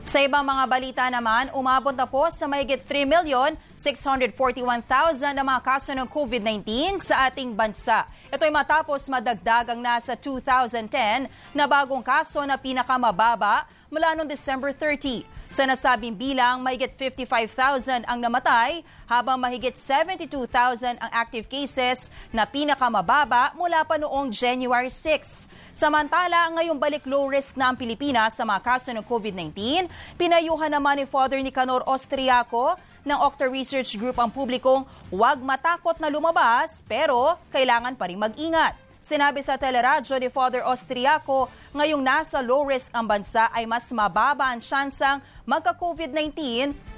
Sa 0.00 0.16
ibang 0.24 0.40
mga 0.40 0.64
balita 0.64 1.04
naman, 1.12 1.52
umabot 1.52 1.92
na 1.92 2.08
po 2.08 2.24
sa 2.32 2.48
mahigit 2.48 2.80
3,641,000 2.88 5.36
na 5.36 5.44
mga 5.44 5.60
kaso 5.60 5.92
ng 5.92 6.08
COVID-19 6.08 6.96
sa 7.04 7.28
ating 7.28 7.52
bansa. 7.52 8.08
Ito 8.32 8.48
ay 8.48 8.52
matapos 8.52 9.04
madagdagang 9.12 9.76
nasa 9.76 10.16
2,010 10.16 11.28
na 11.52 11.68
bagong 11.68 12.00
kaso 12.00 12.40
na 12.48 12.56
pinakamababa 12.56 13.68
mula 13.92 14.16
noong 14.16 14.30
December 14.30 14.72
30. 14.72 15.39
Sa 15.50 15.66
nasabing 15.66 16.14
bilang, 16.14 16.62
mahigit 16.62 16.94
55,000 16.94 18.06
ang 18.06 18.22
namatay 18.22 18.86
habang 19.10 19.34
mahigit 19.34 19.74
72,000 19.74 20.94
ang 20.94 21.10
active 21.10 21.50
cases 21.50 22.06
na 22.30 22.46
pinakamababa 22.46 23.50
mula 23.58 23.82
pa 23.82 23.98
noong 23.98 24.30
January 24.30 24.86
6. 24.86 25.50
Samantala, 25.74 26.54
ngayong 26.54 26.78
balik 26.78 27.02
low 27.02 27.26
risk 27.26 27.58
na 27.58 27.66
ang 27.66 27.74
Pilipinas 27.74 28.38
sa 28.38 28.46
mga 28.46 28.62
kaso 28.62 28.94
ng 28.94 29.02
COVID-19, 29.02 29.90
pinayuhan 30.14 30.70
naman 30.70 31.02
ni 31.02 31.04
Father 31.10 31.42
Nicanor 31.42 31.82
Austriaco 31.82 32.78
ng 33.02 33.18
Octa 33.18 33.50
Research 33.50 33.98
Group 33.98 34.22
ang 34.22 34.30
publikong 34.30 34.86
huwag 35.10 35.42
matakot 35.42 35.98
na 35.98 36.06
lumabas 36.06 36.86
pero 36.86 37.34
kailangan 37.50 37.98
pa 37.98 38.06
rin 38.06 38.22
mag-ingat. 38.22 38.89
Sinabi 39.00 39.40
sa 39.40 39.56
teleradyo 39.56 40.20
ni 40.20 40.28
Father 40.28 40.60
Austriaco, 40.60 41.48
ngayong 41.72 42.04
nasa 42.04 42.44
low 42.44 42.68
risk 42.68 42.92
ang 42.92 43.08
bansa 43.08 43.48
ay 43.48 43.64
mas 43.64 43.88
mababa 43.96 44.52
ang 44.52 44.60
tsansang 44.60 45.24
magka-COVID-19 45.48 46.36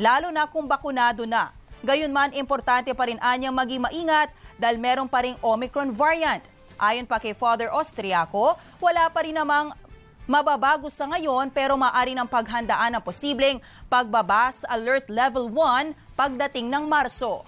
lalo 0.02 0.34
na 0.34 0.50
kung 0.50 0.66
bakunado 0.66 1.22
na. 1.30 1.54
Gayunman, 1.86 2.34
importante 2.34 2.90
pa 2.90 3.06
rin 3.06 3.22
anyang 3.22 3.54
maging 3.54 3.86
maingat 3.86 4.34
dahil 4.58 4.82
meron 4.82 5.06
pa 5.06 5.22
ring 5.22 5.38
Omicron 5.46 5.94
variant. 5.94 6.42
Ayon 6.74 7.06
pa 7.06 7.22
kay 7.22 7.38
Father 7.38 7.70
Austriaco, 7.70 8.58
wala 8.82 9.06
pa 9.06 9.22
rin 9.22 9.38
namang 9.38 9.70
mababago 10.26 10.90
sa 10.90 11.06
ngayon 11.06 11.54
pero 11.54 11.78
maaari 11.78 12.18
ng 12.18 12.26
paghandaan 12.26 12.98
ang 12.98 13.02
posibleng 13.06 13.62
pagbaba 13.86 14.50
sa 14.50 14.74
Alert 14.74 15.06
Level 15.06 15.46
1 15.54 16.18
pagdating 16.18 16.66
ng 16.66 16.82
Marso. 16.82 17.46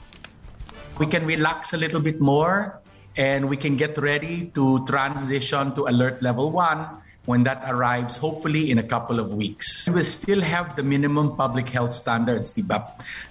We 1.03 1.11
can 1.11 1.27
relax 1.27 1.75
a 1.75 1.79
little 1.79 1.99
bit 1.99 2.23
more 2.23 2.84
and 3.17 3.49
we 3.49 3.57
can 3.57 3.77
get 3.77 3.97
ready 3.99 4.51
to 4.55 4.85
transition 4.87 5.75
to 5.75 5.87
alert 5.87 6.23
level 6.23 6.51
one 6.51 6.89
when 7.27 7.45
that 7.45 7.63
arrives, 7.67 8.17
hopefully 8.19 8.71
in 8.71 8.79
a 8.79 8.83
couple 8.83 9.19
of 9.19 9.35
weeks. 9.35 9.89
We 9.89 9.95
will 9.95 10.05
still 10.05 10.43
have 10.43 10.77
the 10.77 10.83
minimum 10.83 11.37
public 11.37 11.69
health 11.69 11.93
standards, 11.93 12.53
diba? 12.53 12.85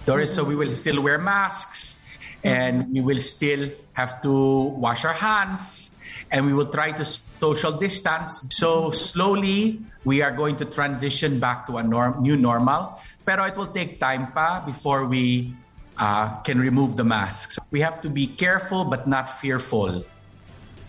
Doris, 0.06 0.34
so 0.34 0.44
we 0.44 0.56
will 0.56 0.76
still 0.76 1.02
wear 1.02 1.18
masks 1.18 2.06
and 2.44 2.92
we 2.92 3.02
will 3.02 3.20
still 3.20 3.70
have 3.94 4.22
to 4.22 4.74
wash 4.82 5.06
our 5.06 5.14
hands 5.14 5.92
and 6.32 6.46
we 6.46 6.54
will 6.54 6.66
try 6.66 6.92
to 6.92 7.06
social 7.06 7.72
distance. 7.72 8.48
So 8.50 8.90
slowly, 8.90 9.80
we 10.04 10.22
are 10.22 10.32
going 10.32 10.56
to 10.58 10.66
transition 10.66 11.40
back 11.40 11.68
to 11.68 11.78
a 11.78 11.84
norm, 11.84 12.22
new 12.22 12.36
normal. 12.36 13.00
Pero 13.26 13.46
it 13.46 13.56
will 13.56 13.68
take 13.68 14.00
time 14.00 14.32
pa 14.34 14.66
before 14.66 15.06
we 15.06 15.54
uh, 15.98 16.42
can 16.44 16.60
remove 16.60 16.96
the 16.96 17.04
masks. 17.04 17.60
We 17.72 17.82
have 17.82 18.02
to 18.02 18.10
be 18.10 18.28
careful 18.28 18.86
but 18.86 19.08
not 19.08 19.30
fearful. 19.30 20.06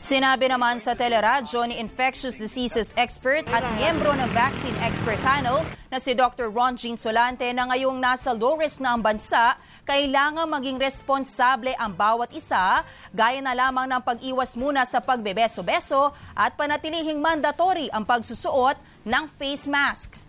Sinabi 0.04 0.52
naman 0.52 0.84
sa 0.84 0.92
teleradyo 0.92 1.64
ni 1.64 1.80
infectious 1.80 2.36
diseases 2.36 2.92
expert 2.92 3.48
at 3.48 3.64
miyembro 3.72 4.12
ng 4.12 4.28
vaccine 4.36 4.76
expert 4.84 5.16
panel 5.24 5.64
na 5.88 5.96
si 5.96 6.12
Dr. 6.12 6.52
Ron 6.52 6.76
Jean 6.76 7.00
Solante 7.00 7.48
na 7.56 7.72
ngayong 7.72 7.96
nasa 7.96 8.36
low 8.36 8.60
risk 8.60 8.84
na 8.84 8.92
ang 8.92 9.00
bansa, 9.00 9.56
kailangan 9.88 10.44
maging 10.44 10.76
responsable 10.76 11.72
ang 11.80 11.96
bawat 11.96 12.36
isa, 12.36 12.84
gaya 13.16 13.40
na 13.40 13.56
lamang 13.56 13.88
ng 13.88 14.02
pag-iwas 14.04 14.60
muna 14.60 14.84
sa 14.84 15.00
pagbebeso-beso 15.00 16.12
at 16.36 16.52
panatilihing 16.52 17.16
mandatory 17.16 17.88
ang 17.88 18.04
pagsusuot 18.04 18.76
ng 19.08 19.24
face 19.40 19.64
mask. 19.64 20.20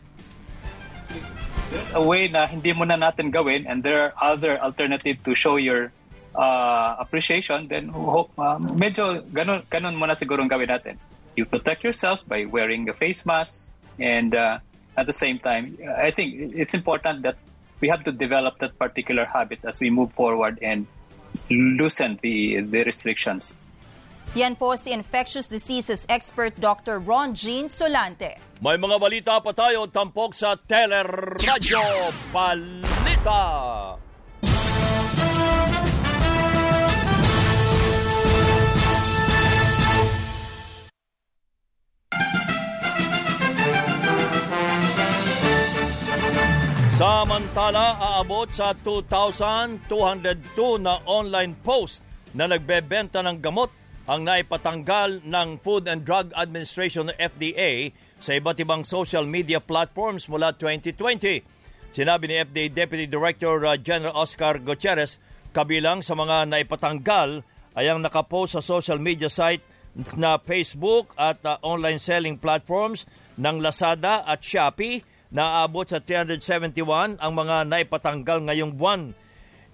A 1.93 2.01
way 2.01 2.27
na 2.27 2.47
hindi 2.47 2.73
mo 2.73 2.85
na 2.85 2.95
natin 2.95 3.31
gawin 3.31 3.65
and 3.67 3.83
there 3.83 4.01
are 4.01 4.13
other 4.21 4.59
alternative 4.59 5.17
to 5.23 5.35
show 5.35 5.55
your 5.57 5.91
uh, 6.35 6.95
appreciation, 6.99 7.67
then 7.67 7.89
hope, 7.89 8.31
uh, 8.37 8.59
medyo 8.59 9.23
ganun, 9.31 9.63
ganun 9.71 9.95
muna 9.95 10.15
siguro 10.15 10.43
ang 10.43 10.51
gawin 10.51 10.67
natin. 10.67 10.97
You 11.35 11.45
protect 11.45 11.83
yourself 11.83 12.19
by 12.27 12.45
wearing 12.45 12.87
a 12.89 12.93
face 12.93 13.25
mask 13.25 13.71
and 13.99 14.35
uh, 14.35 14.59
at 14.97 15.07
the 15.07 15.13
same 15.13 15.39
time, 15.39 15.77
I 15.97 16.11
think 16.11 16.55
it's 16.55 16.73
important 16.73 17.23
that 17.23 17.37
we 17.81 17.89
have 17.89 18.03
to 18.03 18.11
develop 18.11 18.59
that 18.59 18.79
particular 18.79 19.25
habit 19.25 19.59
as 19.63 19.79
we 19.79 19.89
move 19.89 20.11
forward 20.13 20.59
and 20.61 20.87
loosen 21.49 22.19
the, 22.21 22.61
the 22.61 22.83
restrictions. 22.83 23.55
Yan 24.35 24.59
po 24.59 24.75
si 24.75 24.91
infectious 24.91 25.47
diseases 25.47 26.03
expert 26.11 26.59
Dr. 26.59 26.99
Ron 26.99 27.31
Jean 27.31 27.71
Solante. 27.71 28.35
May 28.59 28.75
mga 28.75 28.99
balita 28.99 29.39
pa 29.39 29.55
tayo 29.55 29.87
tampok 29.87 30.35
sa 30.35 30.59
Teleradyo 30.59 32.11
Balita. 32.35 33.95
Samantala, 46.99 48.19
aabot 48.19 48.51
sa 48.51 48.75
2,202 48.83 50.83
na 50.83 50.99
online 51.07 51.55
post 51.63 52.03
na 52.35 52.51
nagbebenta 52.51 53.23
ng 53.23 53.39
gamot 53.39 53.84
ang 54.05 54.21
naipatanggal 54.21 55.25
ng 55.25 55.49
Food 55.65 55.89
and 55.89 56.05
Drug 56.05 56.29
Administration 56.37 57.09
FDA 57.17 57.89
sa 58.21 58.37
iba't 58.37 58.61
ibang 58.61 58.85
social 58.85 59.25
media 59.25 59.57
platforms 59.57 60.29
mula 60.29 60.53
2020. 60.53 61.41
Sinabi 61.89 62.23
ni 62.29 62.35
FDA 62.37 62.69
Deputy 62.69 63.09
Director 63.09 63.65
uh, 63.65 63.73
General 63.81 64.13
Oscar 64.13 64.61
Gutierrez, 64.61 65.17
kabilang 65.55 66.05
sa 66.05 66.13
mga 66.13 66.45
naipatanggal 66.51 67.41
ay 67.73 67.89
ang 67.89 68.03
nakapost 68.03 68.53
sa 68.53 68.61
social 68.61 69.01
media 69.01 69.31
site 69.31 69.63
na 70.19 70.37
Facebook 70.37 71.15
at 71.15 71.41
uh, 71.47 71.57
online 71.65 71.97
selling 71.97 72.37
platforms 72.37 73.07
ng 73.39 73.63
Lazada 73.63 74.21
at 74.27 74.43
Shopee 74.43 75.01
na 75.33 75.65
abot 75.65 75.87
sa 75.87 75.97
371 76.03 77.17
ang 77.17 77.31
mga 77.33 77.67
naipatanggal 77.67 78.43
ngayong 78.47 78.75
buwan. 78.75 79.15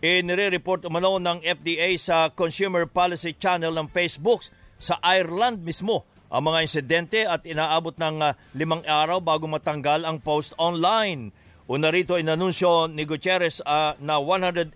Inire-report 0.01 0.89
umano 0.89 1.21
ng 1.21 1.45
FDA 1.45 1.93
sa 2.01 2.33
Consumer 2.33 2.89
Policy 2.89 3.37
Channel 3.37 3.69
ng 3.69 3.85
Facebook 3.93 4.41
sa 4.81 4.97
Ireland 4.97 5.61
mismo 5.61 6.09
ang 6.33 6.49
mga 6.49 6.59
insidente 6.65 7.21
at 7.21 7.45
inaabot 7.45 7.93
ng 7.93 8.17
uh, 8.17 8.33
limang 8.57 8.81
araw 8.81 9.21
bago 9.21 9.45
matanggal 9.45 10.01
ang 10.01 10.17
post 10.17 10.57
online. 10.57 11.29
Una 11.69 11.93
rito 11.93 12.17
inanunsyo 12.17 12.89
ni 12.89 13.05
Gutierrez 13.05 13.61
uh, 13.61 13.93
na 14.01 14.17
185 14.17 14.73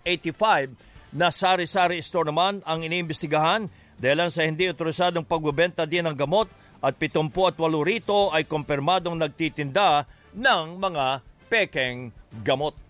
na 1.10 1.34
sari-sari 1.34 1.98
store 2.06 2.30
naman 2.30 2.62
ang 2.62 2.86
iniimbestigahan 2.86 3.66
dahil 3.98 4.30
sa 4.30 4.46
hindi 4.46 4.70
otorisadong 4.70 5.26
pagbebenta 5.26 5.90
din 5.90 6.06
ng 6.06 6.14
gamot 6.14 6.46
at 6.78 6.94
78 6.94 7.34
rito 7.82 8.30
ay 8.30 8.46
kumpirmadong 8.46 9.18
nagtitinda 9.18 10.06
ng 10.38 10.78
mga 10.78 11.18
pekeng 11.50 12.14
gamot. 12.46 12.85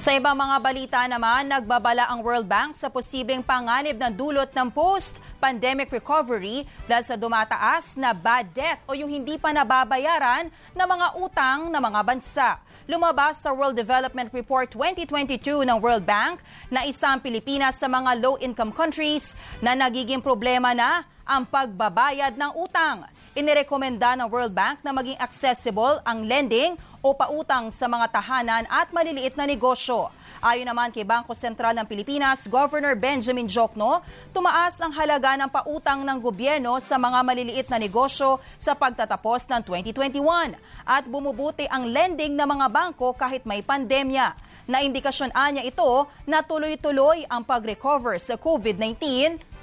Sa 0.00 0.16
ibang 0.16 0.32
mga 0.32 0.56
balita 0.64 1.00
naman, 1.04 1.44
nagbabala 1.44 2.08
ang 2.08 2.24
World 2.24 2.48
Bank 2.48 2.72
sa 2.72 2.88
posibleng 2.88 3.44
panganib 3.44 4.00
na 4.00 4.08
dulot 4.08 4.48
ng 4.48 4.72
post-pandemic 4.72 5.92
recovery 5.92 6.64
dahil 6.88 7.04
sa 7.04 7.20
dumataas 7.20 8.00
na 8.00 8.16
bad 8.16 8.48
debt 8.48 8.80
o 8.88 8.96
yung 8.96 9.12
hindi 9.12 9.36
pa 9.36 9.52
nababayaran 9.52 10.48
na 10.72 10.88
mga 10.88 11.20
utang 11.20 11.68
ng 11.68 11.82
mga 11.84 12.00
bansa. 12.00 12.56
Lumabas 12.88 13.44
sa 13.44 13.52
World 13.52 13.76
Development 13.76 14.32
Report 14.32 14.72
2022 14.72 15.68
ng 15.68 15.76
World 15.84 16.08
Bank 16.08 16.40
na 16.72 16.88
isang 16.88 17.20
Pilipinas 17.20 17.76
sa 17.76 17.84
mga 17.84 18.24
low-income 18.24 18.72
countries 18.72 19.36
na 19.60 19.76
nagiging 19.76 20.24
problema 20.24 20.72
na 20.72 21.04
ang 21.28 21.44
pagbabayad 21.44 22.40
ng 22.40 22.56
utang. 22.56 23.04
Inirekomenda 23.36 24.18
ng 24.18 24.26
World 24.26 24.56
Bank 24.56 24.82
na 24.82 24.90
maging 24.96 25.20
accessible 25.20 26.02
ang 26.02 26.26
lending 26.26 26.74
o 27.00 27.16
pautang 27.16 27.72
sa 27.72 27.88
mga 27.88 28.06
tahanan 28.12 28.64
at 28.68 28.92
maliliit 28.92 29.34
na 29.36 29.48
negosyo. 29.48 30.12
Ayon 30.40 30.64
naman 30.64 30.88
kay 30.88 31.04
Bangko 31.04 31.36
Sentral 31.36 31.76
ng 31.76 31.84
Pilipinas, 31.84 32.48
Governor 32.48 32.96
Benjamin 32.96 33.44
Jokno, 33.44 34.00
tumaas 34.32 34.80
ang 34.80 34.88
halaga 34.96 35.36
ng 35.36 35.52
pautang 35.52 36.00
ng 36.00 36.16
gobyerno 36.16 36.80
sa 36.80 36.96
mga 36.96 37.20
maliliit 37.20 37.68
na 37.68 37.76
negosyo 37.76 38.40
sa 38.56 38.72
pagtatapos 38.72 39.44
ng 39.52 39.60
2021 39.68 40.56
at 40.88 41.04
bumubuti 41.04 41.68
ang 41.68 41.92
lending 41.92 42.40
ng 42.40 42.48
mga 42.56 42.66
bangko 42.72 43.12
kahit 43.12 43.44
may 43.44 43.60
pandemya. 43.60 44.32
Naindikasyon 44.64 45.36
anya 45.36 45.60
ito 45.60 46.08
na 46.24 46.40
tuloy-tuloy 46.40 47.28
ang 47.28 47.44
pag-recover 47.44 48.16
sa 48.16 48.40
COVID-19 48.40 48.96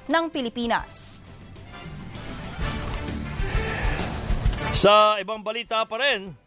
ng 0.05 0.23
Pilipinas. 0.29 1.25
Sa 4.77 5.17
ibang 5.17 5.41
balita 5.41 5.81
pa 5.89 5.97
rin, 5.97 6.37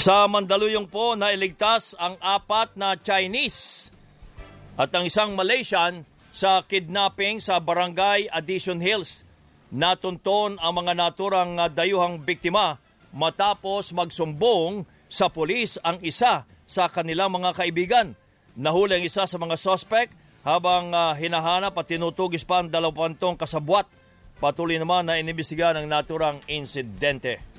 sa 0.00 0.24
Mandaluyong 0.24 0.88
po 0.88 1.12
nailigtas 1.12 1.92
ang 2.00 2.16
apat 2.24 2.72
na 2.72 2.96
Chinese 2.96 3.92
at 4.80 4.88
ang 4.96 5.04
isang 5.04 5.36
Malaysian 5.36 6.08
sa 6.32 6.64
kidnapping 6.64 7.36
sa 7.36 7.60
Barangay 7.60 8.24
Addition 8.32 8.80
Hills. 8.80 9.28
Natunton 9.68 10.56
ang 10.56 10.72
mga 10.72 10.96
naturang 10.96 11.52
dayuhang 11.68 12.16
biktima 12.16 12.80
matapos 13.12 13.92
magsumbong 13.92 14.88
sa 15.04 15.28
pulis 15.28 15.76
ang 15.84 16.00
isa 16.00 16.48
sa 16.64 16.88
kanilang 16.88 17.36
mga 17.36 17.52
kaibigan. 17.52 18.16
Nahuli 18.56 18.96
ang 18.96 19.04
isa 19.04 19.28
sa 19.28 19.36
mga 19.36 19.60
suspect 19.60 20.16
habang 20.48 20.96
uh, 20.96 21.12
hinahanap 21.12 21.76
at 21.76 21.92
tinutugis 21.92 22.48
pa 22.48 22.64
ang 22.64 22.72
dalawantong 22.72 23.36
kasabwat. 23.36 23.84
Patuloy 24.40 24.80
naman 24.80 25.12
na 25.12 25.20
inimbestiga 25.20 25.76
ng 25.76 25.84
naturang 25.84 26.40
insidente. 26.48 27.49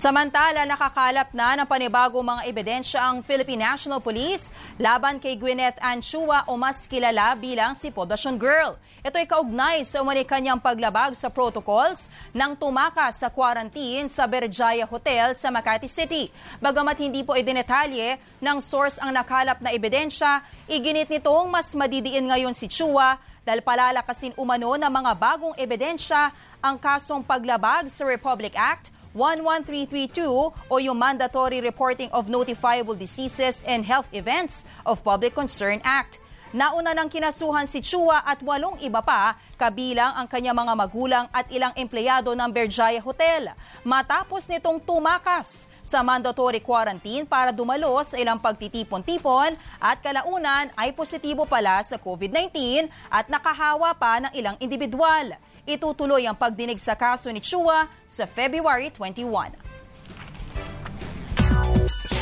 Samantala, 0.00 0.64
nakakalap 0.64 1.28
na 1.36 1.60
ng 1.60 1.68
panibagong 1.68 2.24
mga 2.24 2.48
ebidensya 2.48 3.04
ang 3.04 3.20
Philippine 3.20 3.68
National 3.68 4.00
Police 4.00 4.48
laban 4.80 5.20
kay 5.20 5.36
Gwyneth 5.36 5.76
Anchua 5.76 6.48
o 6.48 6.56
mas 6.56 6.88
kilala 6.88 7.36
bilang 7.36 7.76
si 7.76 7.92
Poblacion 7.92 8.40
Girl. 8.40 8.80
Ito 9.04 9.20
ay 9.20 9.28
kaugnay 9.28 9.84
sa 9.84 10.00
umani 10.00 10.24
kanyang 10.24 10.56
paglabag 10.56 11.12
sa 11.12 11.28
protocols 11.28 12.08
nang 12.32 12.56
tumakas 12.56 13.20
sa 13.20 13.28
quarantine 13.28 14.08
sa 14.08 14.24
Berjaya 14.24 14.88
Hotel 14.88 15.36
sa 15.36 15.52
Makati 15.52 15.84
City. 15.84 16.32
Bagamat 16.64 16.96
hindi 16.96 17.20
po 17.20 17.36
idinetalye 17.36 18.16
ng 18.40 18.56
source 18.64 18.96
ang 19.04 19.12
nakalap 19.12 19.60
na 19.60 19.68
ebidensya, 19.68 20.40
iginit 20.64 21.12
nitong 21.12 21.52
mas 21.52 21.76
madidiin 21.76 22.24
ngayon 22.24 22.56
si 22.56 22.72
Chua 22.72 23.20
dahil 23.44 23.60
palalakasin 23.60 24.32
umano 24.40 24.80
ng 24.80 24.88
mga 24.88 25.12
bagong 25.12 25.52
ebidensya 25.60 26.32
ang 26.64 26.80
kasong 26.80 27.20
paglabag 27.20 27.84
sa 27.92 28.08
Republic 28.08 28.56
Act 28.56 28.96
11332 29.14 30.22
o 30.70 30.74
yung 30.78 30.94
Mandatory 30.94 31.58
Reporting 31.58 32.10
of 32.14 32.30
Notifiable 32.30 32.94
Diseases 32.94 33.62
and 33.66 33.82
Health 33.82 34.06
Events 34.14 34.62
of 34.86 35.02
Public 35.02 35.34
Concern 35.34 35.82
Act. 35.82 36.22
Nauna 36.50 36.90
nang 36.90 37.06
kinasuhan 37.06 37.62
si 37.62 37.78
Chua 37.78 38.26
at 38.26 38.42
walong 38.42 38.82
iba 38.82 38.98
pa, 38.98 39.38
kabilang 39.54 40.18
ang 40.18 40.26
kanyang 40.26 40.58
mga 40.58 40.74
magulang 40.74 41.26
at 41.30 41.46
ilang 41.46 41.70
empleyado 41.78 42.34
ng 42.34 42.50
Berjaya 42.50 42.98
Hotel. 42.98 43.54
Matapos 43.86 44.50
nitong 44.50 44.82
tumakas 44.82 45.70
sa 45.86 46.02
mandatory 46.02 46.58
quarantine 46.58 47.22
para 47.22 47.54
dumalo 47.54 47.94
sa 48.02 48.18
ilang 48.18 48.42
pagtitipon-tipon 48.42 49.54
at 49.78 50.02
kalaunan 50.02 50.74
ay 50.74 50.90
positibo 50.90 51.46
pala 51.46 51.78
sa 51.86 52.02
COVID-19 52.02 52.90
at 53.06 53.30
nakahawa 53.30 53.94
pa 53.94 54.18
ng 54.18 54.32
ilang 54.34 54.58
individual. 54.58 55.38
Itutuloy 55.68 56.24
ang 56.24 56.36
pagdinig 56.36 56.80
sa 56.80 56.96
kaso 56.96 57.28
ni 57.28 57.40
Chua 57.44 57.88
sa 58.08 58.24
February 58.24 58.88
21. 58.92 59.52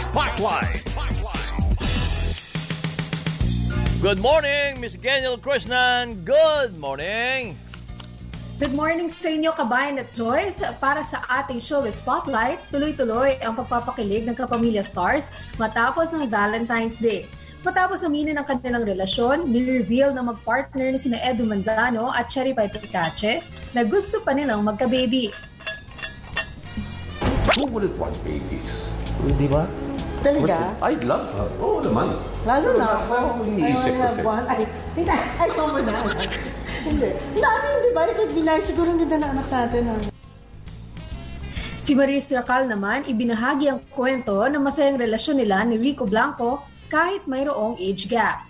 Spotlight. 0.09 0.83
Good 3.98 4.22
morning, 4.22 4.79
Miss 4.79 4.94
Geniel 4.94 5.38
Krishnan. 5.38 6.22
Good 6.22 6.79
morning. 6.79 7.59
Good 8.59 8.74
morning 8.74 9.07
sa 9.07 9.31
inyo, 9.31 9.55
kabayan 9.55 10.03
at 10.03 10.11
Joyce. 10.11 10.66
Para 10.83 11.07
sa 11.07 11.22
ating 11.31 11.62
show 11.62 11.79
Spotlight, 11.87 12.59
tuloy-tuloy 12.74 13.38
ang 13.38 13.55
pagpapakilig 13.55 14.27
ng 14.27 14.35
Kapamilya 14.35 14.83
Stars 14.83 15.31
matapos 15.62 16.11
ng 16.11 16.27
Valentine's 16.27 16.98
Day. 16.98 17.31
Matapos 17.66 18.07
aminin 18.07 18.38
ang 18.38 18.47
kanilang 18.47 18.87
relasyon, 18.87 19.51
ni-reveal 19.51 20.14
na 20.14 20.23
mag-partner 20.23 20.94
ni 20.94 20.99
sina 20.99 21.18
Edu 21.18 21.42
Manzano 21.42 22.07
at 22.14 22.31
Cherry 22.31 22.55
Pie 22.55 22.71
Picache 22.71 23.42
na 23.75 23.83
gusto 23.83 24.23
pa 24.23 24.31
nilang 24.31 24.62
magka-baby. 24.62 25.35
Who 27.59 27.66
wouldn't 27.66 27.99
want 27.99 28.14
babies? 28.23 28.62
Di 29.35 29.51
ba? 29.51 29.66
Talaga? 30.23 30.71
I'd 30.87 31.03
love 31.03 31.27
her. 31.35 31.49
Oo 31.59 31.83
naman. 31.83 32.14
Lalo 32.47 32.68
na 32.79 32.87
ako. 33.03 33.14
I 33.42 33.51
iniisip 33.51 33.94
kasi. 33.99 34.21
one. 34.23 34.47
Ay, 34.47 34.62
hindi. 34.94 35.16
Ay, 35.18 35.49
tama 35.51 35.79
na. 35.83 35.92
Hindi. 36.87 37.09
Dami, 37.35 37.68
di 37.83 37.90
ba? 37.90 38.03
It 38.07 38.16
would 38.23 38.35
be 38.38 38.42
nice. 38.47 38.71
Siguro 38.71 38.94
ang 38.94 39.03
ganda 39.03 39.18
na 39.18 39.29
anak 39.35 39.47
natin. 39.51 39.83
ah. 39.90 40.01
Si 41.83 41.94
Maris 41.99 42.31
Racal 42.31 42.71
naman, 42.71 43.03
ibinahagi 43.07 43.66
ang 43.66 43.83
kwento 43.90 44.47
ng 44.47 44.62
masayang 44.62 44.99
relasyon 44.99 45.42
nila 45.42 45.66
ni 45.66 45.75
Rico 45.75 46.07
Blanco 46.07 46.62
kahit 46.88 47.24
mayroong 47.29 47.77
age 47.77 48.09
gap. 48.09 48.44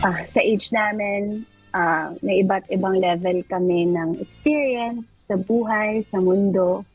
Ah, 0.00 0.24
sa 0.24 0.40
age 0.40 0.72
namin, 0.72 1.44
ah, 1.76 2.16
may 2.24 2.40
iba't 2.40 2.64
ibang 2.72 2.96
level 2.96 3.44
kami 3.44 3.84
ng 3.92 4.16
experience 4.24 5.04
sa 5.28 5.36
buhay, 5.36 6.00
sa 6.08 6.18
mundo. 6.18 6.88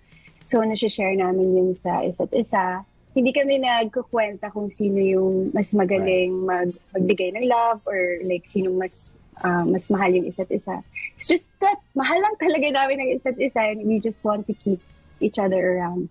So, 0.50 0.66
nasi-share 0.66 1.14
namin 1.14 1.54
yun 1.54 1.70
sa 1.78 2.02
isa't 2.02 2.34
isa. 2.34 2.82
Hindi 3.16 3.32
kami 3.32 3.62
nagkukwenta 3.62 4.52
kung 4.52 4.68
sino 4.68 5.00
yung 5.00 5.56
mas 5.56 5.72
magaling 5.72 6.44
mag, 6.44 6.74
magbigay 6.92 7.32
ng 7.38 7.48
love 7.48 7.80
or 7.88 8.20
like 8.28 8.44
sino 8.50 8.74
mas 8.76 9.16
ah, 9.46 9.64
mas 9.64 9.88
mahal 9.88 10.12
yung 10.12 10.28
isa't 10.28 10.50
isa. 10.50 10.82
It's 11.16 11.30
just 11.30 11.48
that 11.62 11.80
mahal 11.94 12.18
lang 12.20 12.36
talaga 12.42 12.74
namin 12.74 13.00
ng 13.00 13.10
isa't 13.22 13.38
isa 13.40 13.62
and 13.62 13.86
we 13.86 14.02
just 14.02 14.26
want 14.26 14.50
to 14.50 14.54
keep 14.58 14.82
each 15.22 15.40
other 15.40 15.62
around. 15.78 16.10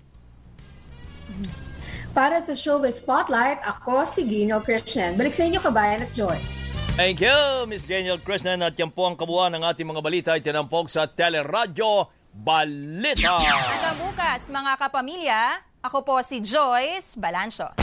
Para 2.14 2.38
sa 2.46 2.54
show 2.54 2.78
Spotlight, 2.78 3.58
ako 3.66 4.06
si 4.06 4.22
Gino 4.22 4.62
Krishnan. 4.62 5.18
Balik 5.18 5.34
sa 5.34 5.50
inyo, 5.50 5.58
kabayan 5.58 6.06
at 6.06 6.14
Joyce. 6.14 6.62
Thank 6.94 7.18
you, 7.18 7.66
Miss 7.66 7.82
Geniel 7.82 8.22
Krishnan. 8.22 8.62
At 8.62 8.78
yan 8.78 8.94
po 8.94 9.10
ang 9.10 9.18
kabuuan 9.18 9.50
ng 9.50 9.66
ating 9.66 9.82
mga 9.82 9.98
balita 9.98 10.30
ay 10.30 10.38
tinampok 10.38 10.86
sa 10.86 11.10
Teleradyo 11.10 12.06
Balita. 12.30 13.42
Hanggang 13.42 13.98
bukas, 13.98 14.46
mga 14.46 14.72
kapamilya, 14.78 15.40
ako 15.82 16.06
po 16.06 16.14
si 16.22 16.38
Joyce 16.38 17.18
Balancho. 17.18 17.74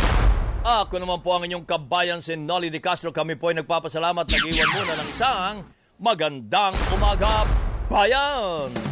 Ako 0.63 0.95
naman 0.95 1.19
po 1.19 1.35
ang 1.35 1.43
inyong 1.43 1.67
kabayan 1.67 2.23
si 2.23 2.31
Nolly 2.39 2.71
De 2.71 2.79
Castro. 2.79 3.11
Kami 3.11 3.35
po 3.35 3.51
ay 3.51 3.59
nagpapasalamat. 3.59 4.31
Nag-iwan 4.31 4.69
muna 4.71 4.93
ng 4.95 5.09
isang 5.11 5.55
magandang 5.99 6.71
umaga, 6.95 7.43
bayan! 7.91 8.90